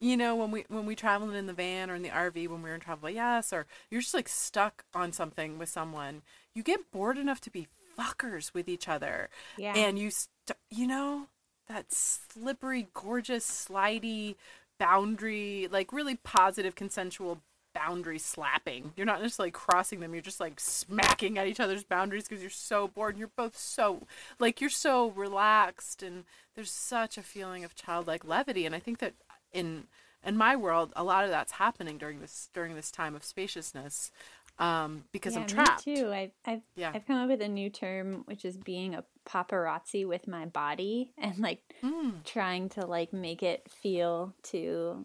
you 0.00 0.16
know 0.16 0.36
when 0.36 0.50
we 0.50 0.64
when 0.68 0.86
we 0.86 0.94
traveled 0.94 1.34
in 1.34 1.46
the 1.46 1.52
van 1.52 1.90
or 1.90 1.94
in 1.94 2.02
the 2.02 2.08
RV 2.10 2.48
when 2.48 2.62
we 2.62 2.68
were 2.70 2.74
in 2.74 2.80
travel 2.80 3.10
yes 3.10 3.52
or 3.52 3.66
you're 3.90 4.00
just 4.00 4.14
like 4.14 4.28
stuck 4.28 4.84
on 4.94 5.12
something 5.12 5.58
with 5.58 5.68
someone 5.68 6.22
you 6.54 6.62
get 6.62 6.90
bored 6.90 7.18
enough 7.18 7.40
to 7.42 7.50
be 7.50 7.68
fuckers 7.98 8.54
with 8.54 8.68
each 8.68 8.88
other. 8.88 9.28
Yeah. 9.56 9.74
and 9.74 9.98
you 9.98 10.10
st- 10.10 10.56
you 10.70 10.86
know 10.86 11.26
that 11.68 11.92
slippery 11.92 12.88
gorgeous 12.94 13.68
slidey 13.68 14.36
boundary 14.78 15.68
like 15.70 15.92
really 15.92 16.16
positive 16.16 16.74
consensual 16.74 17.40
boundary 17.74 18.18
slapping. 18.18 18.92
You're 18.96 19.06
not 19.06 19.20
just 19.22 19.38
like 19.38 19.52
crossing 19.52 20.00
them 20.00 20.14
you're 20.14 20.22
just 20.22 20.40
like 20.40 20.58
smacking 20.60 21.38
at 21.38 21.46
each 21.46 21.60
other's 21.60 21.84
boundaries 21.84 22.28
because 22.28 22.40
you're 22.42 22.50
so 22.50 22.88
bored 22.88 23.14
and 23.14 23.18
you're 23.18 23.30
both 23.36 23.56
so 23.56 24.06
like 24.38 24.60
you're 24.60 24.70
so 24.70 25.10
relaxed 25.10 26.02
and 26.02 26.24
there's 26.54 26.70
such 26.70 27.18
a 27.18 27.22
feeling 27.22 27.64
of 27.64 27.74
childlike 27.74 28.24
levity. 28.24 28.64
And 28.64 28.74
i 28.74 28.78
think 28.78 28.98
that 28.98 29.14
in 29.52 29.84
in 30.24 30.36
my 30.36 30.56
world 30.56 30.92
a 30.96 31.04
lot 31.04 31.24
of 31.24 31.30
that's 31.30 31.52
happening 31.52 31.96
during 31.98 32.20
this 32.20 32.48
during 32.52 32.74
this 32.74 32.90
time 32.90 33.14
of 33.14 33.24
spaciousness 33.24 34.10
um 34.58 35.04
because 35.12 35.34
yeah, 35.34 35.42
i'm 35.42 35.46
trapped 35.46 35.86
Me 35.86 35.96
too. 35.96 36.12
I've 36.12 36.30
I've 36.44 36.62
Yeah. 36.76 36.90
I've 36.94 37.06
come 37.06 37.16
up 37.16 37.28
with 37.28 37.40
a 37.42 37.48
new 37.48 37.70
term 37.70 38.22
which 38.26 38.44
is 38.44 38.56
being 38.56 38.94
a 38.94 39.04
paparazzi 39.26 40.06
with 40.06 40.26
my 40.26 40.46
body 40.46 41.12
and 41.18 41.38
like 41.38 41.62
Mm. 41.82 42.24
trying 42.24 42.68
to 42.70 42.84
like 42.86 43.12
make 43.12 43.42
it 43.42 43.70
feel 43.70 44.34
to 44.44 45.04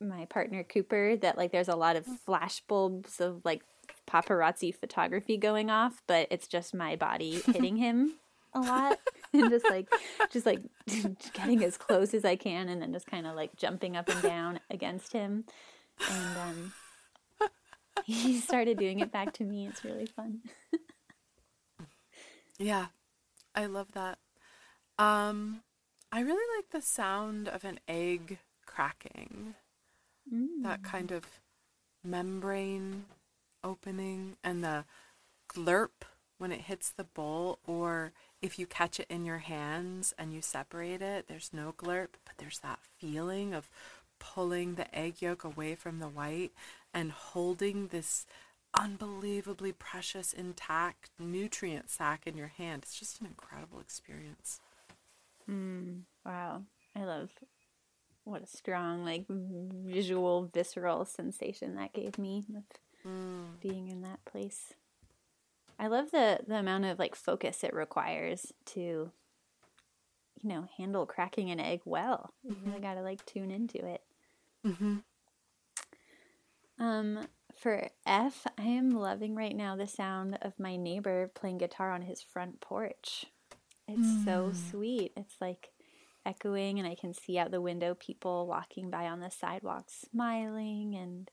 my 0.00 0.24
partner 0.26 0.64
Cooper 0.64 1.16
that 1.16 1.38
like 1.38 1.52
there's 1.52 1.68
a 1.68 1.76
lot 1.76 1.94
of 1.96 2.04
flashbulbs 2.28 3.20
of 3.20 3.42
like 3.44 3.62
paparazzi 4.08 4.74
photography 4.74 5.36
going 5.36 5.70
off, 5.70 6.02
but 6.06 6.26
it's 6.30 6.48
just 6.48 6.74
my 6.74 6.96
body 6.96 7.40
hitting 7.46 7.76
him 7.86 8.14
a 8.52 8.60
lot 8.60 8.98
and 9.34 9.50
just 9.50 9.68
like 9.68 9.88
just 10.30 10.46
like 10.46 10.62
getting 11.32 11.62
as 11.62 11.76
close 11.76 12.14
as 12.14 12.24
I 12.24 12.36
can 12.36 12.68
and 12.68 12.80
then 12.80 12.92
just 12.92 13.06
kind 13.06 13.26
of 13.26 13.34
like 13.34 13.56
jumping 13.56 13.96
up 13.96 14.08
and 14.08 14.22
down 14.22 14.60
against 14.70 15.12
him. 15.12 15.44
And 16.10 16.38
um 16.38 16.72
he 18.04 18.40
started 18.40 18.78
doing 18.78 19.00
it 19.00 19.12
back 19.12 19.32
to 19.34 19.44
me. 19.44 19.66
It's 19.66 19.84
really 19.84 20.06
fun. 20.06 20.40
Yeah, 22.58 22.86
I 23.54 23.66
love 23.66 23.92
that. 23.92 24.18
Um, 24.98 25.62
I 26.12 26.20
really 26.20 26.56
like 26.56 26.70
the 26.70 26.86
sound 26.86 27.48
of 27.48 27.64
an 27.64 27.80
egg 27.88 28.38
cracking. 28.64 29.54
That 30.62 30.82
kind 30.82 31.10
of 31.10 31.24
membrane 32.02 33.06
opening 33.62 34.36
and 34.44 34.62
the 34.62 34.84
glurp 35.48 36.02
when 36.38 36.52
it 36.52 36.62
hits 36.62 36.90
the 36.90 37.04
bowl, 37.04 37.58
or 37.66 38.12
if 38.42 38.58
you 38.58 38.66
catch 38.66 38.98
it 38.98 39.06
in 39.08 39.24
your 39.24 39.38
hands 39.38 40.12
and 40.18 40.34
you 40.34 40.42
separate 40.42 41.00
it, 41.00 41.26
there's 41.28 41.50
no 41.52 41.72
glurp, 41.76 42.14
but 42.24 42.34
there's 42.38 42.58
that 42.60 42.80
feeling 42.98 43.54
of 43.54 43.70
pulling 44.18 44.74
the 44.74 44.94
egg 44.96 45.20
yolk 45.20 45.44
away 45.44 45.74
from 45.74 45.98
the 45.98 46.08
white 46.08 46.52
and 46.92 47.12
holding 47.12 47.88
this 47.88 48.26
unbelievably 48.74 49.72
precious, 49.72 50.32
intact 50.32 51.10
nutrient 51.18 51.90
sac 51.90 52.26
in 52.26 52.36
your 52.36 52.48
hand. 52.48 52.82
It's 52.82 52.98
just 52.98 53.20
an 53.20 53.26
incredible 53.26 53.80
experience. 53.80 54.60
Mm, 55.48 56.02
wow. 56.24 56.62
I 56.96 57.04
love 57.04 57.30
what 58.24 58.42
a 58.42 58.46
strong, 58.46 59.04
like 59.04 59.26
visual, 59.28 60.50
visceral 60.52 61.04
sensation 61.04 61.76
that 61.76 61.92
gave 61.92 62.18
me 62.18 62.44
with 62.48 62.64
mm. 63.06 63.60
being 63.60 63.88
in 63.88 64.02
that 64.02 64.24
place. 64.24 64.74
I 65.78 65.88
love 65.88 66.10
the 66.10 66.40
the 66.46 66.56
amount 66.56 66.84
of 66.84 66.98
like 66.98 67.14
focus 67.14 67.64
it 67.64 67.74
requires 67.74 68.52
to 68.66 69.10
you 70.44 70.50
know, 70.50 70.68
handle 70.76 71.06
cracking 71.06 71.50
an 71.50 71.58
egg 71.58 71.80
well. 71.86 72.34
You 72.42 72.56
really 72.64 72.80
gotta 72.80 73.00
like 73.00 73.24
tune 73.24 73.50
into 73.50 73.84
it. 73.84 74.02
Mm-hmm. 74.66 74.96
Um, 76.78 77.26
for 77.58 77.88
F, 78.06 78.46
I 78.58 78.64
am 78.64 78.90
loving 78.90 79.34
right 79.34 79.56
now 79.56 79.74
the 79.74 79.86
sound 79.86 80.38
of 80.42 80.58
my 80.58 80.76
neighbor 80.76 81.30
playing 81.34 81.58
guitar 81.58 81.90
on 81.90 82.02
his 82.02 82.20
front 82.20 82.60
porch. 82.60 83.26
It's 83.88 84.24
so 84.24 84.52
sweet. 84.70 85.12
It's 85.16 85.36
like 85.40 85.70
echoing, 86.26 86.78
and 86.78 86.88
I 86.88 86.94
can 86.94 87.14
see 87.14 87.38
out 87.38 87.50
the 87.50 87.60
window 87.60 87.94
people 87.94 88.46
walking 88.46 88.90
by 88.90 89.06
on 89.06 89.20
the 89.20 89.30
sidewalk 89.30 89.86
smiling 89.88 90.94
and 90.94 91.30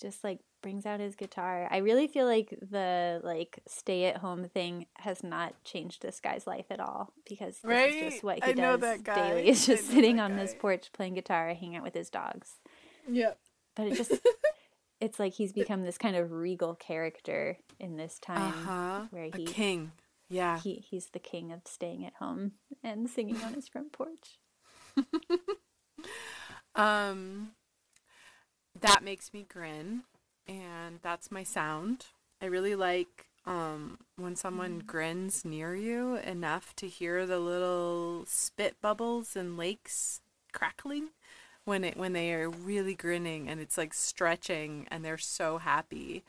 just 0.00 0.22
like 0.22 0.40
brings 0.66 0.84
out 0.84 0.98
his 0.98 1.14
guitar. 1.14 1.68
I 1.70 1.76
really 1.76 2.08
feel 2.08 2.26
like 2.26 2.52
the 2.60 3.20
like 3.22 3.60
stay 3.68 4.06
at 4.06 4.16
home 4.16 4.48
thing 4.48 4.86
has 4.96 5.22
not 5.22 5.54
changed 5.62 6.02
this 6.02 6.18
guy's 6.18 6.44
life 6.44 6.66
at 6.70 6.80
all 6.80 7.12
because 7.24 7.60
this 7.62 7.94
is 7.94 8.12
just 8.14 8.24
what 8.24 8.42
he 8.42 8.50
I 8.50 8.52
does 8.52 9.00
daily. 9.02 9.46
Is 9.48 9.64
just 9.64 9.86
sitting 9.88 10.18
on 10.18 10.34
this 10.34 10.56
porch 10.58 10.90
playing 10.92 11.14
guitar, 11.14 11.54
hanging 11.54 11.76
out 11.76 11.84
with 11.84 11.94
his 11.94 12.10
dogs 12.10 12.54
Yep. 13.08 13.38
but 13.76 13.86
it 13.86 13.94
just 13.96 14.10
it's 15.00 15.20
like 15.20 15.34
he's 15.34 15.52
become 15.52 15.82
this 15.82 15.98
kind 15.98 16.16
of 16.16 16.32
regal 16.32 16.74
character 16.74 17.58
in 17.78 17.96
this 17.96 18.18
time 18.18 18.52
huh. 18.52 19.02
where 19.10 19.30
A 19.32 19.36
he, 19.36 19.44
king. 19.44 19.92
Yeah. 20.28 20.58
he 20.58 20.84
he's 20.90 21.10
the 21.10 21.20
king 21.20 21.52
of 21.52 21.60
staying 21.64 22.04
at 22.04 22.14
home 22.18 22.54
and 22.82 23.08
singing 23.08 23.40
on 23.44 23.54
his 23.54 23.68
front 23.68 23.92
porch 23.92 24.40
Um, 26.74 27.52
that 28.80 29.02
makes 29.02 29.32
me 29.32 29.46
grin, 29.48 30.02
and 30.48 31.00
that's 31.02 31.30
my 31.30 31.42
sound. 31.42 32.06
I 32.40 32.46
really 32.46 32.74
like 32.74 33.26
um, 33.46 33.98
when 34.16 34.36
someone 34.36 34.82
grins 34.86 35.44
near 35.44 35.74
you 35.74 36.16
enough 36.16 36.74
to 36.76 36.88
hear 36.88 37.26
the 37.26 37.38
little 37.38 38.24
spit 38.26 38.76
bubbles 38.80 39.36
and 39.36 39.56
lakes 39.56 40.20
crackling 40.52 41.08
when 41.64 41.84
it 41.84 41.96
when 41.96 42.12
they 42.12 42.32
are 42.32 42.48
really 42.48 42.94
grinning 42.94 43.48
and 43.48 43.60
it's 43.60 43.76
like 43.76 43.92
stretching 43.94 44.86
and 44.90 45.04
they're 45.04 45.18
so 45.18 45.58
happy. 45.58 46.24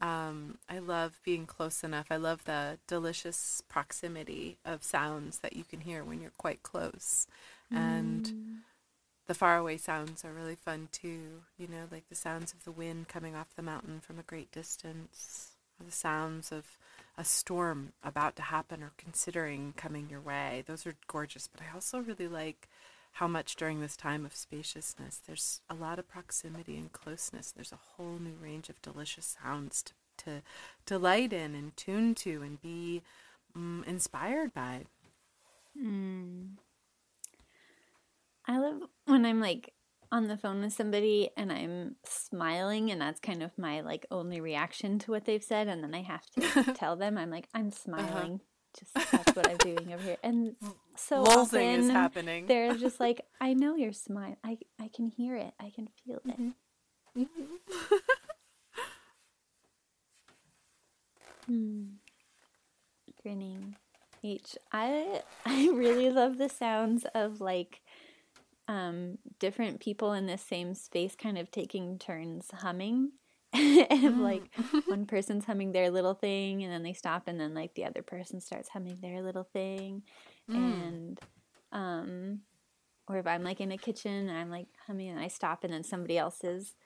Um, 0.00 0.58
I 0.68 0.78
love 0.78 1.20
being 1.24 1.44
close 1.44 1.84
enough. 1.84 2.06
I 2.10 2.16
love 2.16 2.44
the 2.44 2.78
delicious 2.86 3.62
proximity 3.68 4.56
of 4.64 4.82
sounds 4.82 5.40
that 5.40 5.54
you 5.54 5.64
can 5.64 5.80
hear 5.80 6.02
when 6.02 6.22
you're 6.22 6.32
quite 6.38 6.62
close. 6.62 7.26
And 7.70 8.32
the 9.30 9.34
faraway 9.34 9.76
sounds 9.76 10.24
are 10.24 10.32
really 10.32 10.56
fun 10.56 10.88
too. 10.90 11.42
You 11.56 11.68
know, 11.68 11.84
like 11.92 12.08
the 12.08 12.16
sounds 12.16 12.52
of 12.52 12.64
the 12.64 12.72
wind 12.72 13.06
coming 13.06 13.36
off 13.36 13.54
the 13.54 13.62
mountain 13.62 14.00
from 14.00 14.18
a 14.18 14.24
great 14.24 14.50
distance, 14.50 15.52
or 15.78 15.86
the 15.86 15.92
sounds 15.92 16.50
of 16.50 16.76
a 17.16 17.24
storm 17.24 17.92
about 18.02 18.34
to 18.34 18.42
happen 18.42 18.82
or 18.82 18.90
considering 18.98 19.72
coming 19.76 20.08
your 20.10 20.20
way. 20.20 20.64
Those 20.66 20.84
are 20.84 20.96
gorgeous. 21.06 21.46
But 21.46 21.62
I 21.62 21.72
also 21.72 22.00
really 22.00 22.26
like 22.26 22.68
how 23.12 23.28
much 23.28 23.54
during 23.54 23.80
this 23.80 23.96
time 23.96 24.26
of 24.26 24.34
spaciousness, 24.34 25.20
there's 25.24 25.60
a 25.70 25.74
lot 25.74 26.00
of 26.00 26.08
proximity 26.08 26.76
and 26.76 26.90
closeness. 26.90 27.52
There's 27.52 27.70
a 27.70 27.78
whole 27.94 28.18
new 28.18 28.34
range 28.42 28.68
of 28.68 28.82
delicious 28.82 29.36
sounds 29.40 29.84
to, 29.84 29.92
to 30.24 30.42
delight 30.86 31.32
in 31.32 31.54
and 31.54 31.76
tune 31.76 32.16
to 32.16 32.42
and 32.42 32.60
be 32.60 33.02
mm, 33.56 33.86
inspired 33.86 34.52
by. 34.52 34.86
I 38.50 38.58
love 38.58 38.82
when 39.06 39.24
i'm 39.24 39.40
like 39.40 39.72
on 40.12 40.26
the 40.26 40.36
phone 40.36 40.60
with 40.60 40.72
somebody 40.72 41.30
and 41.36 41.52
i'm 41.52 41.94
smiling 42.04 42.90
and 42.90 43.00
that's 43.00 43.20
kind 43.20 43.42
of 43.42 43.56
my 43.56 43.80
like 43.80 44.04
only 44.10 44.40
reaction 44.40 44.98
to 44.98 45.12
what 45.12 45.24
they've 45.24 45.44
said 45.44 45.68
and 45.68 45.84
then 45.84 45.94
i 45.94 46.02
have 46.02 46.26
to 46.30 46.72
tell 46.74 46.96
them 46.96 47.16
i'm 47.16 47.30
like 47.30 47.48
i'm 47.54 47.68
uh-huh. 47.68 47.70
smiling 47.70 48.40
just 48.78 48.92
that's 49.12 49.36
what 49.36 49.48
i'm 49.48 49.56
doing 49.58 49.92
over 49.92 50.02
here 50.02 50.16
and 50.22 50.56
mm, 50.62 50.74
so 50.96 51.22
Lulzing 51.24 51.36
often 51.36 51.60
is 51.80 51.90
happening. 51.90 52.46
they're 52.46 52.74
just 52.74 52.98
like 53.06 53.20
i 53.40 53.54
know 53.54 53.76
you're 53.76 53.92
smiling 53.92 54.36
i 54.42 54.58
i 54.80 54.88
can 54.88 55.06
hear 55.06 55.36
it 55.36 55.54
i 55.60 55.70
can 55.70 55.88
feel 56.04 56.20
it 56.26 56.54
Hmm. 61.46 61.84
Grinning. 63.22 63.74
H. 64.22 64.56
I 64.72 65.22
I 65.44 65.68
really 65.70 66.10
love 66.10 66.38
the 66.38 66.48
sounds 66.48 67.06
of 67.14 67.40
like 67.40 67.80
um 68.70 69.18
different 69.40 69.80
people 69.80 70.12
in 70.12 70.26
the 70.26 70.38
same 70.38 70.74
space 70.74 71.16
kind 71.16 71.36
of 71.36 71.50
taking 71.50 71.98
turns 71.98 72.46
humming. 72.52 73.10
and 73.52 74.22
like 74.22 74.44
one 74.86 75.06
person's 75.06 75.44
humming 75.44 75.72
their 75.72 75.90
little 75.90 76.14
thing 76.14 76.62
and 76.62 76.72
then 76.72 76.84
they 76.84 76.92
stop 76.92 77.24
and 77.26 77.40
then 77.40 77.52
like 77.52 77.74
the 77.74 77.84
other 77.84 78.00
person 78.00 78.40
starts 78.40 78.68
humming 78.68 78.98
their 79.02 79.22
little 79.22 79.42
thing. 79.52 80.04
And 80.48 81.20
um 81.72 82.40
or 83.08 83.18
if 83.18 83.26
I'm 83.26 83.42
like 83.42 83.60
in 83.60 83.72
a 83.72 83.76
kitchen 83.76 84.28
and 84.28 84.38
I'm 84.38 84.50
like 84.50 84.68
humming 84.86 85.08
and 85.08 85.18
I 85.18 85.26
stop 85.26 85.64
and 85.64 85.72
then 85.72 85.82
somebody 85.82 86.16
else 86.16 86.44
is 86.44 86.76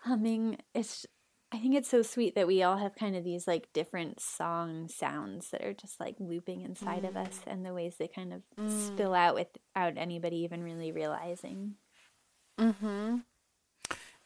humming 0.00 0.58
it's 0.74 1.06
I 1.54 1.58
think 1.58 1.76
it's 1.76 1.88
so 1.88 2.02
sweet 2.02 2.34
that 2.34 2.48
we 2.48 2.64
all 2.64 2.78
have 2.78 2.96
kind 2.96 3.14
of 3.14 3.22
these 3.22 3.46
like 3.46 3.72
different 3.72 4.18
song 4.18 4.88
sounds 4.88 5.50
that 5.50 5.62
are 5.62 5.72
just 5.72 6.00
like 6.00 6.16
looping 6.18 6.62
inside 6.62 7.04
of 7.04 7.16
us 7.16 7.42
and 7.46 7.64
the 7.64 7.72
ways 7.72 7.94
they 7.96 8.08
kind 8.08 8.32
of 8.32 8.42
spill 8.68 9.14
out 9.14 9.36
without 9.36 9.96
anybody 9.96 10.38
even 10.38 10.64
really 10.64 10.90
realizing. 10.90 11.76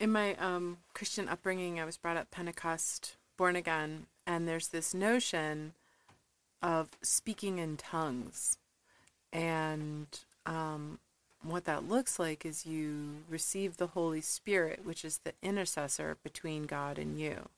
in 0.01 0.11
my 0.11 0.37
um, 0.37 0.79
Christian 0.95 1.29
upbringing, 1.29 1.79
I 1.79 1.85
was 1.85 1.99
brought 1.99 2.17
up 2.17 2.31
Pentecost, 2.31 3.17
born 3.37 3.57
again, 3.57 4.07
and 4.27 4.49
there's 4.49 4.69
this 4.69 4.95
notion 4.95 5.75
of 6.63 6.89
speaking 7.03 7.59
in 7.59 7.77
tongues. 7.77 8.57
And 9.35 10.07
um, 10.47 10.99
what 11.43 11.65
that 11.65 11.89
looks 11.89 12.19
like 12.19 12.45
is 12.45 12.67
you 12.67 13.25
receive 13.29 13.77
the 13.77 13.89
Holy 13.89 14.21
Spirit, 14.21 14.85
which 14.85 15.05
is 15.05 15.19
the 15.19 15.35
intercessor 15.43 16.17
between 16.23 16.65
God 16.65 16.99
and 16.99 17.19
you. 17.19 17.49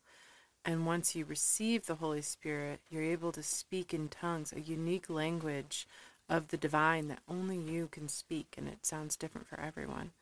And 0.64 0.86
once 0.86 1.16
you 1.16 1.24
receive 1.24 1.86
the 1.86 1.96
Holy 1.96 2.22
Spirit, 2.22 2.80
you're 2.90 3.02
able 3.02 3.32
to 3.32 3.42
speak 3.42 3.94
in 3.94 4.08
tongues, 4.08 4.52
a 4.52 4.60
unique 4.60 5.08
language 5.08 5.86
of 6.28 6.48
the 6.48 6.56
divine 6.56 7.08
that 7.08 7.20
only 7.28 7.56
you 7.56 7.88
can 7.88 8.08
speak, 8.08 8.54
and 8.56 8.68
it 8.68 8.84
sounds 8.84 9.16
different 9.16 9.48
for 9.48 9.58
everyone. 9.58 10.12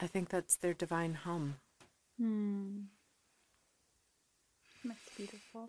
I 0.00 0.06
think 0.06 0.28
that's 0.28 0.56
their 0.56 0.74
divine 0.74 1.14
hum. 1.14 1.56
That's 4.84 5.16
beautiful. 5.16 5.68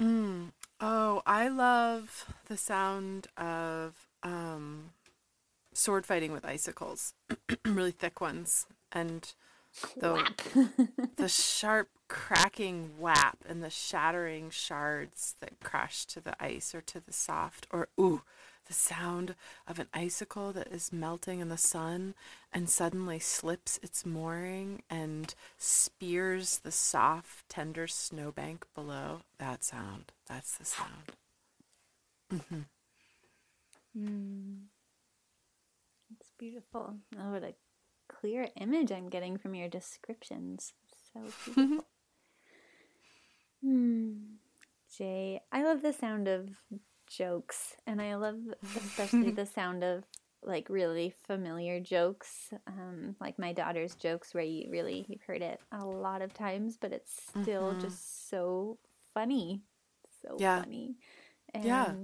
Mm. 0.00 0.52
Oh, 0.80 1.22
I 1.26 1.48
love 1.48 2.34
the 2.48 2.56
sound 2.56 3.28
of 3.36 3.94
um, 4.22 4.90
sword 5.76 6.06
fighting 6.06 6.32
with 6.32 6.44
icicles, 6.44 7.14
really 7.64 7.90
thick 7.90 8.20
ones, 8.20 8.66
and 8.92 9.34
the 9.96 10.26
the 11.16 11.28
sharp 11.28 11.88
cracking 12.08 12.92
whap 12.98 13.38
and 13.48 13.62
the 13.62 13.70
shattering 13.70 14.50
shards 14.50 15.34
that 15.40 15.60
crash 15.62 16.06
to 16.06 16.20
the 16.20 16.40
ice 16.42 16.74
or 16.74 16.80
to 16.80 17.00
the 17.00 17.12
soft 17.12 17.66
or 17.70 17.88
ooh 18.00 18.22
the 18.66 18.72
sound 18.74 19.34
of 19.66 19.78
an 19.78 19.86
icicle 19.94 20.52
that 20.52 20.66
is 20.68 20.92
melting 20.92 21.40
in 21.40 21.48
the 21.48 21.56
sun 21.56 22.14
and 22.52 22.68
suddenly 22.68 23.18
slips 23.18 23.78
its 23.82 24.04
mooring 24.04 24.82
and 24.90 25.34
spears 25.56 26.58
the 26.58 26.72
soft 26.72 27.48
tender 27.48 27.86
snowbank 27.86 28.66
below. 28.74 29.20
That 29.38 29.62
sound. 29.62 30.12
That's 30.28 30.58
the 30.58 30.64
sound. 30.64 31.12
Mm. 33.96 34.64
Beautiful. 36.38 36.96
Oh, 37.18 37.30
what 37.32 37.42
a 37.44 37.54
clear 38.08 38.48
image 38.56 38.92
I'm 38.92 39.08
getting 39.08 39.38
from 39.38 39.54
your 39.54 39.68
descriptions. 39.68 40.74
So 41.12 41.32
beautiful. 41.44 41.86
Hmm. 43.62 44.12
Jay, 44.96 45.40
I 45.52 45.64
love 45.64 45.82
the 45.82 45.92
sound 45.92 46.28
of 46.28 46.48
jokes, 47.06 47.74
and 47.86 48.00
I 48.00 48.14
love 48.16 48.36
especially 48.76 49.30
the 49.32 49.46
sound 49.46 49.82
of 49.82 50.04
like 50.42 50.68
really 50.68 51.10
familiar 51.26 51.80
jokes, 51.80 52.50
um, 52.66 53.16
like 53.20 53.38
my 53.38 53.52
daughter's 53.52 53.94
jokes, 53.94 54.32
where 54.34 54.44
you 54.44 54.70
really 54.70 55.06
you've 55.08 55.22
heard 55.22 55.42
it 55.42 55.60
a 55.72 55.84
lot 55.84 56.22
of 56.22 56.32
times, 56.34 56.76
but 56.80 56.92
it's 56.92 57.20
still 57.40 57.72
Mhm. 57.72 57.80
just 57.80 58.28
so 58.30 58.78
funny, 59.12 59.62
so 60.22 60.36
Yeah. 60.38 60.60
funny, 60.60 60.96
and 61.54 61.64
Yeah. 61.66 61.94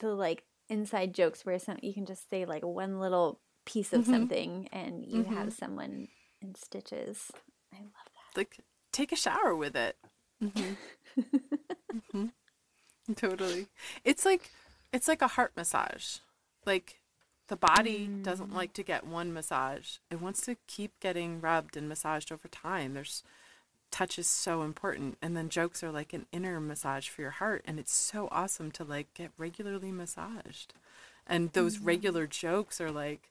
the 0.00 0.14
like 0.14 0.44
inside 0.68 1.14
jokes 1.14 1.44
where 1.46 1.58
some 1.58 1.78
you 1.82 1.94
can 1.94 2.06
just 2.06 2.28
say 2.30 2.44
like 2.44 2.64
one 2.64 2.98
little 3.00 3.40
piece 3.64 3.92
of 3.92 4.02
Mhm. 4.02 4.10
something 4.10 4.68
and 4.72 5.04
you 5.04 5.24
Mhm. 5.24 5.34
have 5.36 5.52
someone 5.52 6.08
in 6.40 6.54
stitches. 6.54 7.30
I 7.72 7.78
love 7.80 7.90
that. 7.92 8.36
like 8.38 8.58
take 8.92 9.12
a 9.12 9.16
shower 9.16 9.54
with 9.54 9.76
it 9.76 9.96
hmm 10.40 10.72
hmm 12.12 12.26
totally 13.16 13.66
it's 14.04 14.24
like 14.24 14.50
it's 14.92 15.06
like 15.08 15.22
a 15.22 15.28
heart 15.28 15.52
massage 15.56 16.18
like 16.64 17.00
the 17.48 17.56
body 17.56 18.08
doesn't 18.22 18.54
like 18.54 18.72
to 18.72 18.82
get 18.82 19.06
one 19.06 19.32
massage 19.32 19.98
it 20.10 20.20
wants 20.20 20.40
to 20.42 20.56
keep 20.66 20.98
getting 21.00 21.40
rubbed 21.40 21.76
and 21.76 21.88
massaged 21.88 22.32
over 22.32 22.48
time 22.48 22.94
there's 22.94 23.22
touch 23.90 24.18
is 24.18 24.26
so 24.26 24.62
important 24.62 25.16
and 25.22 25.36
then 25.36 25.48
jokes 25.48 25.82
are 25.82 25.90
like 25.90 26.12
an 26.12 26.26
inner 26.32 26.60
massage 26.60 27.08
for 27.08 27.22
your 27.22 27.30
heart 27.32 27.62
and 27.66 27.78
it's 27.78 27.94
so 27.94 28.28
awesome 28.30 28.70
to 28.72 28.84
like 28.84 29.12
get 29.14 29.30
regularly 29.38 29.90
massaged. 29.90 30.74
And 31.26 31.52
those 31.52 31.78
regular 31.78 32.26
jokes 32.26 32.80
are 32.80 32.90
like 32.90 33.30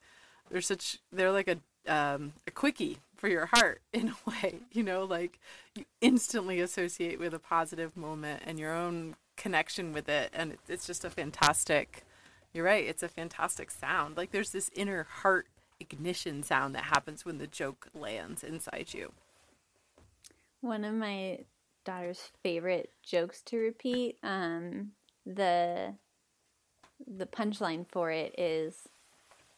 they're 0.50 0.62
such 0.62 1.00
they're 1.12 1.32
like 1.32 1.48
a 1.48 1.58
um, 1.92 2.34
a 2.48 2.52
quickie 2.52 2.98
for 3.16 3.28
your 3.28 3.48
heart 3.48 3.82
in 3.94 4.10
a 4.10 4.30
way 4.30 4.56
you 4.72 4.84
know 4.84 5.04
like 5.04 5.40
you 5.76 5.86
instantly 6.02 6.60
associate 6.60 7.20
with 7.20 7.34
a 7.34 7.40
positive 7.40 7.96
moment 7.96 8.42
and 8.46 8.60
your 8.60 8.74
own 8.74 9.16
connection 9.38 9.94
with 9.94 10.10
it 10.10 10.32
and 10.34 10.58
it's 10.68 10.88
just 10.88 11.06
a 11.06 11.10
fantastic 11.10 12.04
you're 12.54 12.66
right 12.66 12.86
it's 12.86 13.04
a 13.04 13.08
fantastic 13.08 13.70
sound. 13.70 14.18
Like 14.18 14.32
there's 14.32 14.52
this 14.52 14.72
inner 14.76 15.04
heart 15.04 15.48
ignition 15.80 16.42
sound 16.42 16.74
that 16.74 16.86
happens 16.86 17.26
when 17.26 17.38
the 17.38 17.48
joke 17.48 17.90
lands 17.94 18.44
inside 18.44 18.94
you 18.94 19.12
One 20.62 20.84
of 20.86 20.94
my 20.96 21.46
daughter's 21.86 22.30
favorite 22.44 22.90
jokes 23.04 23.42
to 23.44 23.58
repeat, 23.58 24.18
um, 24.24 24.92
the 25.26 25.96
the 27.08 27.26
punchline 27.26 27.86
for 27.92 28.12
it 28.12 28.34
is 28.40 28.88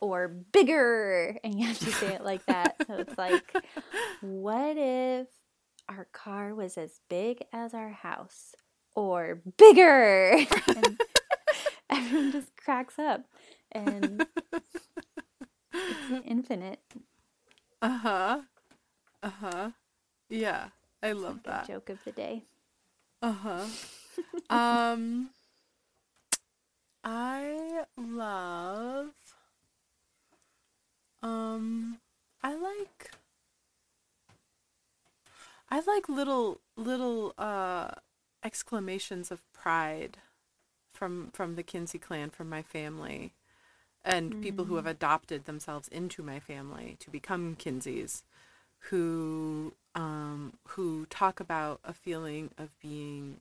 or 0.02 0.28
bigger 0.54 1.38
and 1.44 1.60
you 1.60 1.68
have 1.68 1.80
to 1.80 1.92
say 1.92 2.14
it 2.14 2.24
like 2.24 2.46
that. 2.48 2.78
So 2.88 2.96
it's 2.96 3.18
like 3.18 3.56
what 4.22 4.78
if 4.78 5.28
our 5.90 6.08
car 6.14 6.54
was 6.56 6.78
as 6.78 7.00
big 7.10 7.44
as 7.54 7.74
our 7.74 7.92
house 7.92 8.56
or 8.96 9.42
bigger? 9.58 10.38
And 10.76 11.00
everyone 11.90 12.32
just 12.32 12.56
cracks 12.58 13.00
up 13.00 13.26
and 13.72 14.26
it's 14.58 14.90
infinite. 16.26 16.80
uh-huh 17.82 18.42
uh-huh 19.24 19.72
yeah 20.30 20.70
i 21.04 21.12
love 21.12 21.42
that 21.44 21.68
joke 21.68 21.90
of 21.90 22.04
the 22.04 22.12
day. 22.12 22.44
Uh-huh. 23.22 23.66
um 24.50 25.30
I 27.04 27.86
love 27.96 29.12
um 31.24 32.00
I 32.44 32.54
like 32.54 33.12
I 35.70 35.80
like 35.80 36.10
little 36.10 36.60
little 36.76 37.34
uh 37.38 37.92
exclamations 38.44 39.32
of 39.32 39.42
pride 39.54 40.18
from 40.94 41.32
from 41.32 41.56
the 41.56 41.64
Kinsey 41.64 41.98
clan 41.98 42.30
from 42.30 42.50
my 42.50 42.62
family 42.62 43.34
and 44.04 44.42
people 44.42 44.66
who 44.66 44.76
have 44.76 44.88
adopted 44.88 45.46
themselves 45.46 45.88
into 45.88 46.24
my 46.24 46.40
family 46.40 46.98
to 47.00 47.10
become 47.10 47.56
Kinseys 47.56 48.24
who 48.90 49.74
um, 49.98 50.54
who 50.68 51.08
talk 51.08 51.40
about 51.40 51.80
a 51.84 51.92
feeling 51.92 52.52
of 52.58 52.70
being 52.80 53.38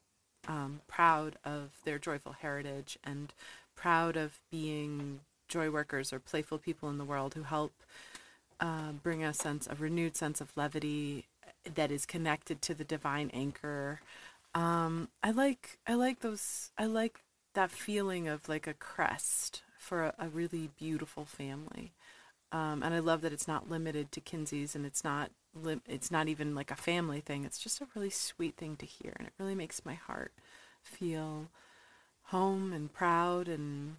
um, 0.48 0.80
proud 0.88 1.36
of 1.44 1.70
their 1.84 1.98
joyful 1.98 2.32
heritage 2.32 2.98
and 3.04 3.34
proud 3.76 4.16
of 4.16 4.40
being 4.50 5.20
joy 5.48 5.70
workers 5.70 6.12
or 6.12 6.18
playful 6.18 6.58
people 6.58 6.88
in 6.88 6.96
the 6.96 7.04
world 7.04 7.34
who 7.34 7.42
help 7.42 7.74
uh, 8.58 8.92
bring 9.02 9.22
a 9.22 9.34
sense, 9.34 9.68
a 9.70 9.74
renewed 9.74 10.16
sense 10.16 10.40
of 10.40 10.56
levity 10.56 11.26
that 11.74 11.92
is 11.92 12.06
connected 12.06 12.62
to 12.62 12.74
the 12.74 12.84
divine 12.84 13.30
anchor. 13.34 14.00
Um, 14.54 15.08
I 15.22 15.32
like, 15.32 15.78
I 15.86 15.92
like 15.92 16.20
those, 16.20 16.70
I 16.78 16.86
like 16.86 17.20
that 17.52 17.70
feeling 17.70 18.28
of 18.28 18.48
like 18.48 18.66
a 18.66 18.72
crest 18.72 19.62
for 19.78 20.04
a, 20.04 20.14
a 20.18 20.28
really 20.28 20.70
beautiful 20.78 21.26
family. 21.26 21.92
Um, 22.52 22.82
and 22.82 22.94
I 22.94 23.00
love 23.00 23.22
that 23.22 23.32
it's 23.32 23.48
not 23.48 23.68
limited 23.70 24.12
to 24.12 24.20
Kinsey's 24.20 24.76
and 24.76 24.86
it's 24.86 25.02
not 25.02 25.30
lim- 25.54 25.82
it's 25.86 26.10
not 26.10 26.28
even 26.28 26.54
like 26.54 26.70
a 26.70 26.76
family 26.76 27.20
thing. 27.20 27.44
It's 27.44 27.58
just 27.58 27.80
a 27.80 27.88
really 27.94 28.10
sweet 28.10 28.56
thing 28.56 28.76
to 28.76 28.86
hear, 28.86 29.14
and 29.18 29.26
it 29.26 29.34
really 29.38 29.54
makes 29.54 29.84
my 29.84 29.94
heart 29.94 30.32
feel 30.82 31.48
home 32.24 32.72
and 32.72 32.92
proud 32.92 33.48
and 33.48 33.96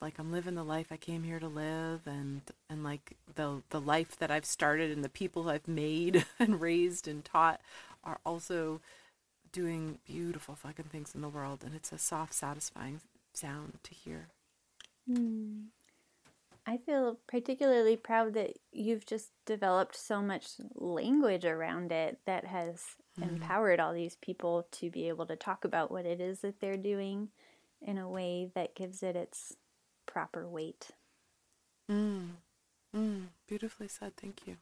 like 0.00 0.18
I'm 0.18 0.30
living 0.30 0.54
the 0.54 0.64
life 0.64 0.88
I 0.90 0.96
came 0.96 1.22
here 1.24 1.40
to 1.40 1.48
live, 1.48 2.02
and 2.06 2.42
and 2.68 2.84
like 2.84 3.16
the 3.34 3.62
the 3.70 3.80
life 3.80 4.16
that 4.18 4.30
I've 4.30 4.44
started 4.44 4.90
and 4.90 5.02
the 5.04 5.08
people 5.08 5.48
I've 5.48 5.68
made 5.68 6.26
and 6.38 6.60
raised 6.60 7.08
and 7.08 7.24
taught 7.24 7.60
are 8.04 8.18
also 8.24 8.80
doing 9.52 9.98
beautiful 10.06 10.54
fucking 10.54 10.86
things 10.86 11.14
in 11.14 11.22
the 11.22 11.28
world, 11.28 11.64
and 11.64 11.74
it's 11.74 11.92
a 11.92 11.98
soft, 11.98 12.34
satisfying 12.34 13.00
sound 13.34 13.78
to 13.84 13.94
hear. 13.94 14.28
Hmm. 15.06 15.66
I 16.66 16.78
feel 16.78 17.18
particularly 17.28 17.96
proud 17.96 18.34
that 18.34 18.54
you've 18.72 19.06
just 19.06 19.30
developed 19.44 19.94
so 19.94 20.20
much 20.20 20.48
language 20.74 21.44
around 21.44 21.92
it 21.92 22.18
that 22.26 22.44
has 22.44 22.82
empowered 23.22 23.78
all 23.78 23.94
these 23.94 24.16
people 24.16 24.66
to 24.72 24.90
be 24.90 25.08
able 25.08 25.26
to 25.26 25.36
talk 25.36 25.64
about 25.64 25.92
what 25.92 26.06
it 26.06 26.20
is 26.20 26.40
that 26.40 26.60
they're 26.60 26.76
doing 26.76 27.28
in 27.80 27.98
a 27.98 28.08
way 28.08 28.50
that 28.54 28.74
gives 28.74 29.02
it 29.02 29.14
its 29.14 29.54
proper 30.06 30.48
weight. 30.48 30.90
Mm. 31.90 32.30
Mm. 32.94 33.26
Beautifully 33.46 33.86
said. 33.86 34.16
Thank 34.16 34.40
you. 34.46 34.56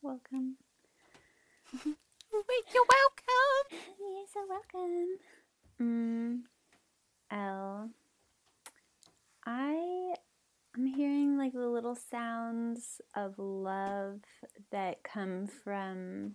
Welcome. 0.00 0.56
Wait, 1.84 2.64
you're 2.74 2.84
welcome. 2.88 3.84
You're 3.98 4.26
so 4.32 4.40
welcome. 4.48 5.18
Mm, 5.80 6.40
L. 7.30 7.90
I 9.44 10.14
I'm 10.76 10.86
hearing 10.86 11.38
like 11.38 11.54
the 11.54 11.68
little 11.68 11.94
sounds 11.94 13.00
of 13.14 13.38
love 13.38 14.20
that 14.70 15.02
come 15.02 15.46
from 15.46 16.32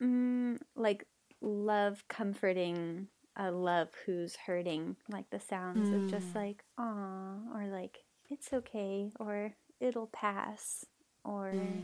mm, 0.00 0.58
like 0.76 1.04
love 1.40 2.04
comforting 2.08 3.08
a 3.36 3.50
love 3.50 3.88
who's 4.06 4.36
hurting, 4.36 4.96
like 5.10 5.30
the 5.30 5.40
sounds 5.40 5.88
of 5.90 6.10
just 6.10 6.32
mm. 6.32 6.36
like 6.36 6.64
aw 6.78 7.38
or 7.54 7.66
like 7.72 7.98
it's 8.30 8.52
okay 8.52 9.10
or 9.18 9.54
it'll 9.80 10.08
pass 10.08 10.84
or 11.24 11.52
mm. 11.54 11.82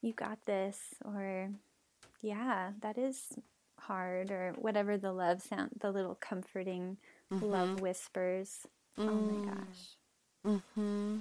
you 0.00 0.12
got 0.12 0.44
this 0.46 0.78
or 1.04 1.50
yeah, 2.22 2.70
that 2.82 2.98
is 2.98 3.32
hard 3.80 4.30
or 4.30 4.54
whatever 4.58 4.96
the 4.96 5.12
love 5.12 5.42
sound, 5.42 5.70
the 5.80 5.90
little 5.90 6.14
comforting 6.14 6.98
love 7.30 7.70
mm-hmm. 7.70 7.82
whispers. 7.82 8.66
Oh 9.08 9.20
my 9.20 9.38
gosh. 9.38 9.96
hmm 10.44 11.20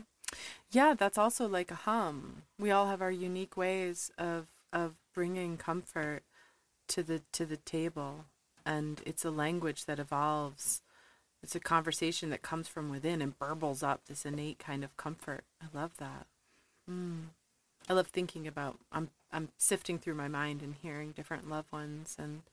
Yeah, 0.71 0.93
that's 0.97 1.17
also 1.17 1.47
like 1.47 1.71
a 1.71 1.75
hum. 1.75 2.43
We 2.59 2.71
all 2.71 2.87
have 2.87 3.01
our 3.01 3.11
unique 3.11 3.57
ways 3.57 4.11
of 4.17 4.47
of 4.73 4.95
bringing 5.13 5.57
comfort 5.57 6.23
to 6.89 7.03
the 7.03 7.21
to 7.33 7.45
the 7.45 7.57
table, 7.57 8.25
and 8.65 9.01
it's 9.05 9.25
a 9.25 9.31
language 9.31 9.85
that 9.85 9.99
evolves. 9.99 10.81
It's 11.43 11.55
a 11.55 11.59
conversation 11.61 12.29
that 12.31 12.41
comes 12.43 12.67
from 12.67 12.89
within 12.89 13.21
and 13.21 13.37
burbles 13.39 13.83
up 13.83 14.05
this 14.07 14.25
innate 14.25 14.59
kind 14.59 14.83
of 14.83 14.97
comfort. 14.97 15.45
I 15.61 15.67
love 15.77 15.91
that. 15.99 16.27
Mm. 16.89 17.29
I 17.89 17.93
love 17.93 18.07
thinking 18.07 18.47
about 18.47 18.79
I'm 18.91 19.09
I'm 19.31 19.49
sifting 19.57 19.99
through 19.99 20.15
my 20.15 20.27
mind 20.27 20.61
and 20.61 20.75
hearing 20.75 21.11
different 21.11 21.49
loved 21.49 21.71
ones 21.71 22.15
and 22.19 22.43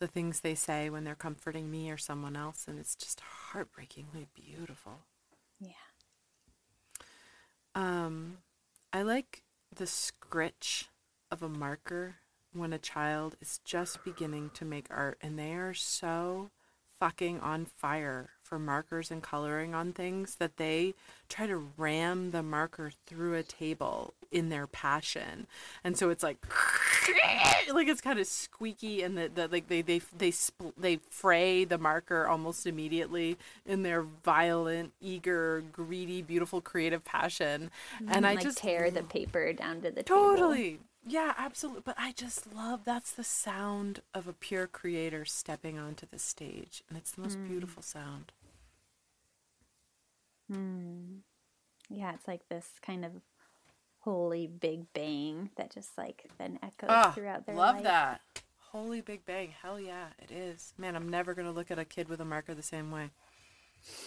the 0.00 0.06
things 0.06 0.40
they 0.40 0.54
say 0.54 0.90
when 0.90 1.04
they're 1.04 1.14
comforting 1.14 1.70
me 1.70 1.90
or 1.90 1.96
someone 1.96 2.36
else 2.36 2.66
and 2.68 2.78
it's 2.78 2.94
just 2.94 3.20
heartbreakingly 3.20 4.28
beautiful. 4.34 5.00
Yeah. 5.60 5.72
Um 7.74 8.38
I 8.92 9.02
like 9.02 9.42
the 9.74 9.86
scritch 9.86 10.88
of 11.30 11.42
a 11.42 11.48
marker 11.48 12.16
when 12.52 12.72
a 12.72 12.78
child 12.78 13.36
is 13.40 13.60
just 13.64 14.04
beginning 14.04 14.50
to 14.54 14.64
make 14.64 14.86
art 14.90 15.18
and 15.20 15.38
they 15.38 15.52
are 15.52 15.74
so 15.74 16.50
fucking 16.98 17.40
on 17.40 17.64
fire 17.64 18.30
for 18.42 18.58
markers 18.58 19.10
and 19.10 19.22
coloring 19.22 19.74
on 19.74 19.92
things 19.92 20.36
that 20.36 20.56
they 20.56 20.94
try 21.28 21.46
to 21.46 21.68
ram 21.76 22.30
the 22.30 22.42
marker 22.42 22.92
through 23.06 23.34
a 23.34 23.42
table 23.42 24.14
in 24.32 24.48
their 24.48 24.66
passion. 24.66 25.46
And 25.84 25.96
so 25.96 26.10
it's 26.10 26.22
like 26.22 26.38
like 27.72 27.88
it's 27.88 28.00
kind 28.00 28.18
of 28.18 28.26
squeaky 28.26 29.02
and 29.02 29.16
the, 29.16 29.30
the 29.32 29.48
like 29.48 29.68
they 29.68 29.82
they 29.82 30.00
they 30.16 30.30
spl- 30.30 30.72
they 30.76 30.96
fray 31.10 31.64
the 31.64 31.78
marker 31.78 32.26
almost 32.26 32.66
immediately 32.66 33.36
in 33.66 33.82
their 33.82 34.02
violent, 34.02 34.92
eager, 35.00 35.62
greedy, 35.72 36.22
beautiful 36.22 36.60
creative 36.60 37.04
passion. 37.04 37.70
And 38.08 38.26
I 38.26 38.34
like 38.34 38.42
just 38.42 38.58
tear 38.58 38.90
the 38.90 39.02
paper 39.02 39.52
down 39.52 39.82
to 39.82 39.90
the 39.90 40.02
table. 40.02 40.74
Yeah, 41.06 41.32
absolutely. 41.38 41.82
But 41.84 41.96
I 41.98 42.12
just 42.12 42.52
love 42.54 42.84
that's 42.84 43.12
the 43.12 43.24
sound 43.24 44.00
of 44.14 44.28
a 44.28 44.32
pure 44.32 44.66
creator 44.66 45.24
stepping 45.24 45.78
onto 45.78 46.06
the 46.06 46.18
stage. 46.18 46.82
And 46.88 46.98
it's 46.98 47.12
the 47.12 47.22
most 47.22 47.38
beautiful 47.46 47.82
sound. 47.82 48.32
Hmm. 50.50 51.18
Yeah, 51.88 52.12
it's 52.14 52.28
like 52.28 52.48
this 52.48 52.66
kind 52.82 53.04
of 53.04 53.12
holy 54.00 54.46
big 54.46 54.92
bang 54.92 55.50
that 55.56 55.70
just 55.72 55.96
like 55.98 56.24
then 56.38 56.58
echoes 56.62 56.88
Ah, 56.90 57.12
throughout 57.14 57.46
their 57.46 57.54
love 57.56 57.76
life. 57.76 57.84
that. 57.84 58.20
Holy 58.72 59.00
Big 59.00 59.24
Bang. 59.24 59.54
Hell 59.62 59.80
yeah, 59.80 60.08
it 60.18 60.30
is. 60.30 60.74
Man, 60.76 60.94
I'm 60.94 61.08
never 61.08 61.32
going 61.32 61.46
to 61.46 61.52
look 61.52 61.70
at 61.70 61.78
a 61.78 61.86
kid 61.86 62.06
with 62.10 62.20
a 62.20 62.24
marker 62.26 62.54
the 62.54 62.62
same 62.62 62.90
way. 62.90 63.08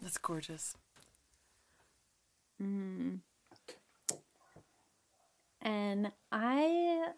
That's 0.00 0.18
gorgeous. 0.20 0.76
Mm. 2.62 3.20
And 5.62 6.10
I 6.32 7.08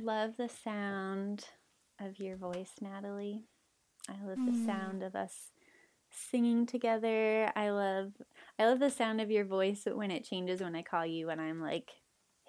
love 0.00 0.36
the 0.36 0.48
sound 0.48 1.46
of 2.00 2.18
your 2.18 2.36
voice, 2.36 2.72
Natalie. 2.80 3.44
I 4.08 4.14
love 4.24 4.38
the 4.38 4.52
mm. 4.52 4.66
sound 4.66 5.02
of 5.02 5.14
us 5.14 5.52
singing 6.10 6.66
together. 6.66 7.50
I 7.54 7.70
love 7.70 8.12
I 8.58 8.66
love 8.66 8.80
the 8.80 8.90
sound 8.90 9.20
of 9.20 9.30
your 9.30 9.44
voice 9.44 9.86
when 9.90 10.10
it 10.10 10.24
changes 10.24 10.60
when 10.60 10.74
I 10.74 10.82
call 10.82 11.06
you 11.06 11.28
when 11.28 11.40
I'm 11.40 11.60
like 11.60 11.90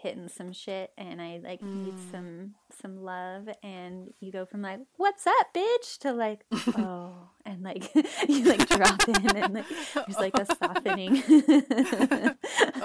hitting 0.04 0.28
some 0.28 0.52
shit 0.52 0.92
and 0.98 1.22
I 1.22 1.40
like 1.44 1.64
need 1.64 1.96
some 2.12 2.56
some 2.82 2.98
love 2.98 3.50
and 3.64 4.14
you 4.20 4.32
go 4.32 4.46
from 4.46 4.62
like 4.62 4.80
what's 4.98 5.26
up 5.26 5.54
bitch 5.56 5.98
to 6.00 6.12
like 6.12 6.44
oh 6.78 7.30
and 7.46 7.64
like 7.64 7.94
you 8.28 8.44
like 8.44 8.68
drop 8.68 9.08
in 9.08 9.38
and 9.38 9.54
like 9.54 9.66
there's 9.96 10.18
like 10.18 10.38
a 10.38 10.46
softening 10.46 11.24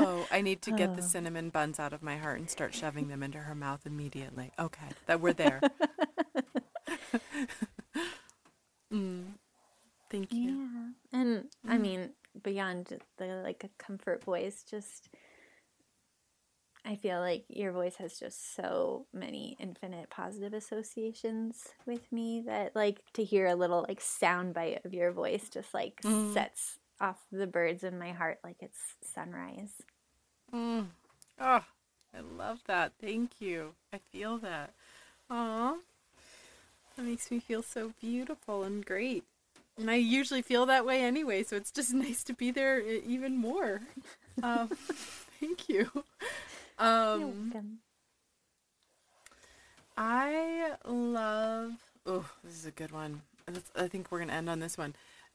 Oh, 0.00 0.26
I 0.30 0.40
need 0.42 0.62
to 0.62 0.70
get 0.70 0.94
the 0.96 1.02
cinnamon 1.02 1.50
buns 1.50 1.80
out 1.80 1.92
of 1.92 2.02
my 2.02 2.16
heart 2.16 2.38
and 2.38 2.48
start 2.48 2.74
shoving 2.74 3.08
them 3.08 3.22
into 3.22 3.38
her 3.38 3.54
mouth 3.54 3.84
immediately. 3.84 4.52
Okay, 4.58 4.86
that 5.06 5.20
we're 5.20 5.32
there. 5.32 5.60
mm. 8.92 9.24
Thank 10.10 10.32
you. 10.32 10.68
Yeah. 11.12 11.20
And 11.20 11.44
I 11.68 11.78
mean, 11.78 12.10
beyond 12.42 12.98
the 13.18 13.26
like 13.44 13.64
a 13.64 13.70
comfort 13.82 14.22
voice, 14.24 14.64
just 14.68 15.08
I 16.88 16.96
feel 16.96 17.20
like 17.20 17.44
your 17.48 17.72
voice 17.72 17.96
has 17.96 18.18
just 18.18 18.56
so 18.56 19.04
many 19.12 19.58
infinite 19.60 20.08
positive 20.08 20.54
associations 20.54 21.64
with 21.84 22.10
me 22.10 22.42
that 22.46 22.74
like 22.74 23.02
to 23.12 23.22
hear 23.22 23.46
a 23.46 23.54
little 23.54 23.84
like 23.86 24.00
sound 24.00 24.54
bite 24.54 24.80
of 24.86 24.94
your 24.94 25.12
voice 25.12 25.50
just 25.50 25.74
like 25.74 26.00
sets 26.32 26.78
off 26.98 27.18
the 27.30 27.46
birds 27.46 27.84
in 27.84 27.98
my 27.98 28.12
heart 28.12 28.38
like 28.42 28.56
it's 28.60 28.78
sunrise. 29.02 29.82
Mm. 30.52 30.86
Oh, 31.38 31.64
I 32.16 32.20
love 32.20 32.60
that. 32.66 32.92
Thank 32.98 33.32
you. 33.38 33.74
I 33.92 33.98
feel 34.10 34.38
that. 34.38 34.72
Aw. 35.28 35.76
That 36.96 37.02
makes 37.04 37.30
me 37.30 37.38
feel 37.38 37.62
so 37.62 37.92
beautiful 38.00 38.62
and 38.64 38.82
great. 38.82 39.24
And 39.78 39.90
I 39.90 39.96
usually 39.96 40.42
feel 40.42 40.64
that 40.64 40.86
way 40.86 41.02
anyway, 41.02 41.42
so 41.42 41.54
it's 41.54 41.70
just 41.70 41.92
nice 41.94 42.24
to 42.24 42.32
be 42.32 42.50
there 42.50 42.80
even 42.80 43.36
more. 43.36 43.82
Um, 44.40 44.68
thank 45.40 45.68
you. 45.68 45.90
You're 46.78 46.88
Um, 46.88 47.50
welcome. 47.50 47.78
I 49.96 50.76
love. 50.84 51.72
Oh, 52.06 52.30
this 52.44 52.54
is 52.54 52.66
a 52.66 52.70
good 52.70 52.92
one. 52.92 53.22
I 53.74 53.88
think 53.88 54.10
we're 54.12 54.20
gonna 54.20 54.32
end 54.32 54.48
on 54.48 54.60
this 54.60 54.78
one. 54.78 54.94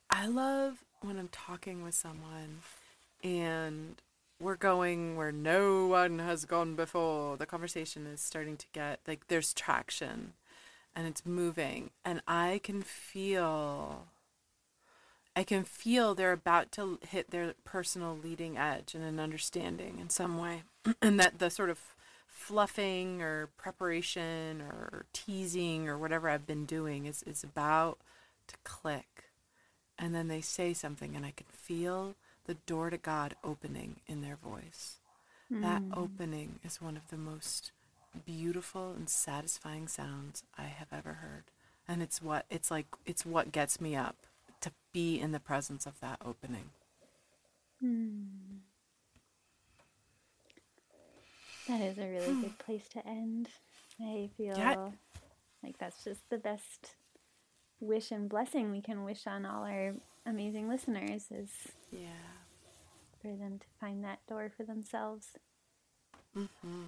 I 0.10 0.28
love 0.28 0.84
when 1.02 1.18
I'm 1.18 1.30
talking 1.30 1.84
with 1.84 1.96
someone 1.96 2.62
and 3.24 4.02
we're 4.40 4.56
going 4.56 5.18
where 5.18 5.32
no 5.32 5.88
one 5.88 6.20
has 6.20 6.46
gone 6.46 6.76
before. 6.76 7.38
The 7.38 7.46
conversation 7.46 8.06
is 8.06 8.22
starting 8.22 8.58
to 8.58 8.68
get 8.74 9.00
like 9.08 9.28
there's 9.28 9.54
traction 9.54 10.34
and 10.96 11.08
it's 11.08 11.26
moving, 11.26 11.90
and 12.06 12.22
I 12.28 12.62
can 12.64 12.84
feel. 12.84 14.08
I 15.36 15.44
can 15.44 15.64
feel 15.64 16.14
they're 16.14 16.32
about 16.32 16.72
to 16.74 17.00
hit 17.08 17.32
their 17.32 17.56
personal 17.64 18.16
leading 18.16 18.58
edge 18.58 18.94
and 18.94 19.04
an 19.04 19.20
understanding 19.20 19.98
in 20.00 20.10
some 20.10 20.38
way, 20.38 20.64
and 21.02 21.20
that 21.20 21.40
the 21.40 21.50
sort 21.50 21.70
of 21.70 21.80
fluffing 22.28 23.22
or 23.22 23.48
preparation 23.58 24.62
or 24.62 25.06
teasing 25.14 25.88
or 25.88 25.98
whatever 25.98 26.30
I've 26.30 26.46
been 26.46 26.66
doing 26.66 27.06
is, 27.06 27.24
is 27.24 27.44
about 27.44 28.00
to 28.48 28.56
click. 28.64 29.26
And 29.98 30.14
then 30.14 30.28
they 30.28 30.42
say 30.42 30.74
something, 30.74 31.16
and 31.16 31.26
I 31.26 31.32
can 31.32 31.48
feel 31.52 32.16
the 32.46 32.56
door 32.56 32.90
to 32.90 32.98
God 32.98 33.36
opening 33.44 34.02
in 34.08 34.22
their 34.22 34.36
voice. 34.36 34.98
That 35.50 35.82
hmm. 35.82 35.94
opening 35.96 36.60
is 36.64 36.82
one 36.82 36.98
of 36.98 37.10
the 37.10 37.18
most 37.18 37.72
beautiful 38.26 38.94
and 38.94 39.08
satisfying 39.08 39.88
sounds 39.88 40.44
I 40.58 40.64
have 40.64 40.88
ever 40.92 41.14
heard. 41.14 41.44
And 41.88 42.02
it's 42.02 42.22
what 42.22 42.46
it's 42.50 42.72
like 42.72 42.88
it's 43.06 43.26
what 43.26 43.52
gets 43.52 43.80
me 43.80 43.96
up 43.96 44.16
to 44.64 44.72
be 44.92 45.20
in 45.20 45.32
the 45.32 45.40
presence 45.40 45.86
of 45.86 46.00
that 46.00 46.20
opening. 46.24 46.70
Hmm. 47.80 48.24
That 51.68 51.82
is 51.82 51.98
a 51.98 52.08
really 52.08 52.34
hmm. 52.34 52.42
good 52.42 52.60
place 52.60 52.88
to 52.90 53.08
end. 53.08 53.50
I 54.02 54.30
feel 54.38 54.58
Yeah. 54.58 54.90
like 55.62 55.78
that's 55.78 56.04
just 56.04 56.30
the 56.30 56.38
best 56.38 56.96
wish 57.80 58.12
and 58.12 58.30
blessing 58.30 58.72
we 58.72 58.82
can 58.82 59.04
wish 59.04 59.28
on 59.28 59.46
all 59.46 59.64
our 59.64 59.94
amazing 60.26 60.68
listeners 60.68 61.32
is 61.32 61.50
Yeah. 61.92 62.32
for 63.22 63.36
them 63.36 63.60
to 63.60 63.68
find 63.80 64.04
that 64.04 64.26
door 64.28 64.50
for 64.50 64.64
themselves. 64.64 65.38
Mm-hmm. 66.36 66.86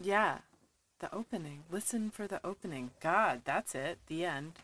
Yeah. 0.00 0.38
The 1.00 1.14
opening. 1.14 1.64
Listen 1.70 2.10
for 2.10 2.26
the 2.26 2.44
opening. 2.44 2.90
God, 3.00 3.42
that's 3.44 3.74
it. 3.74 3.98
The 4.06 4.24
end. 4.24 4.54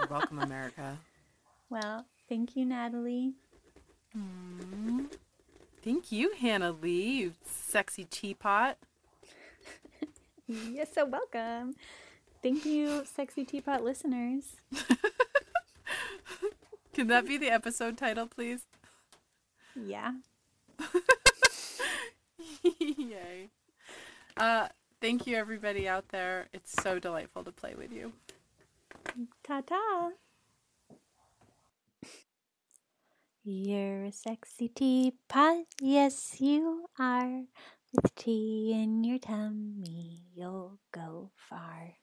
You're 0.00 0.08
welcome, 0.08 0.38
America. 0.38 0.96
Well, 1.68 2.06
thank 2.26 2.56
you, 2.56 2.64
Natalie. 2.64 3.34
Thank 5.84 6.10
you, 6.10 6.32
Hannah 6.38 6.72
Lee, 6.72 7.18
you 7.18 7.34
sexy 7.44 8.04
teapot. 8.04 8.78
You're 10.46 10.86
so 10.86 11.04
welcome. 11.04 11.74
Thank 12.42 12.64
you, 12.64 13.04
sexy 13.04 13.44
teapot 13.44 13.84
listeners. 13.84 14.56
Can 16.94 17.08
that 17.08 17.28
be 17.28 17.36
the 17.36 17.50
episode 17.50 17.98
title, 17.98 18.26
please? 18.26 18.62
Yeah. 19.76 20.12
Yay. 22.62 23.50
Uh, 24.38 24.68
thank 25.02 25.26
you, 25.26 25.36
everybody 25.36 25.86
out 25.86 26.08
there. 26.08 26.48
It's 26.54 26.72
so 26.82 26.98
delightful 26.98 27.44
to 27.44 27.52
play 27.52 27.74
with 27.76 27.92
you. 27.92 28.14
Ta 29.42 29.60
ta. 29.62 30.10
You're 33.42 34.04
a 34.04 34.12
sexy 34.12 34.68
teapot, 34.68 35.66
yes 35.80 36.40
you 36.40 36.86
are. 36.98 37.42
With 37.92 38.14
tea 38.14 38.72
in 38.72 39.02
your 39.02 39.18
tummy, 39.18 40.22
you'll 40.34 40.78
go 40.92 41.32
far. 41.34 41.99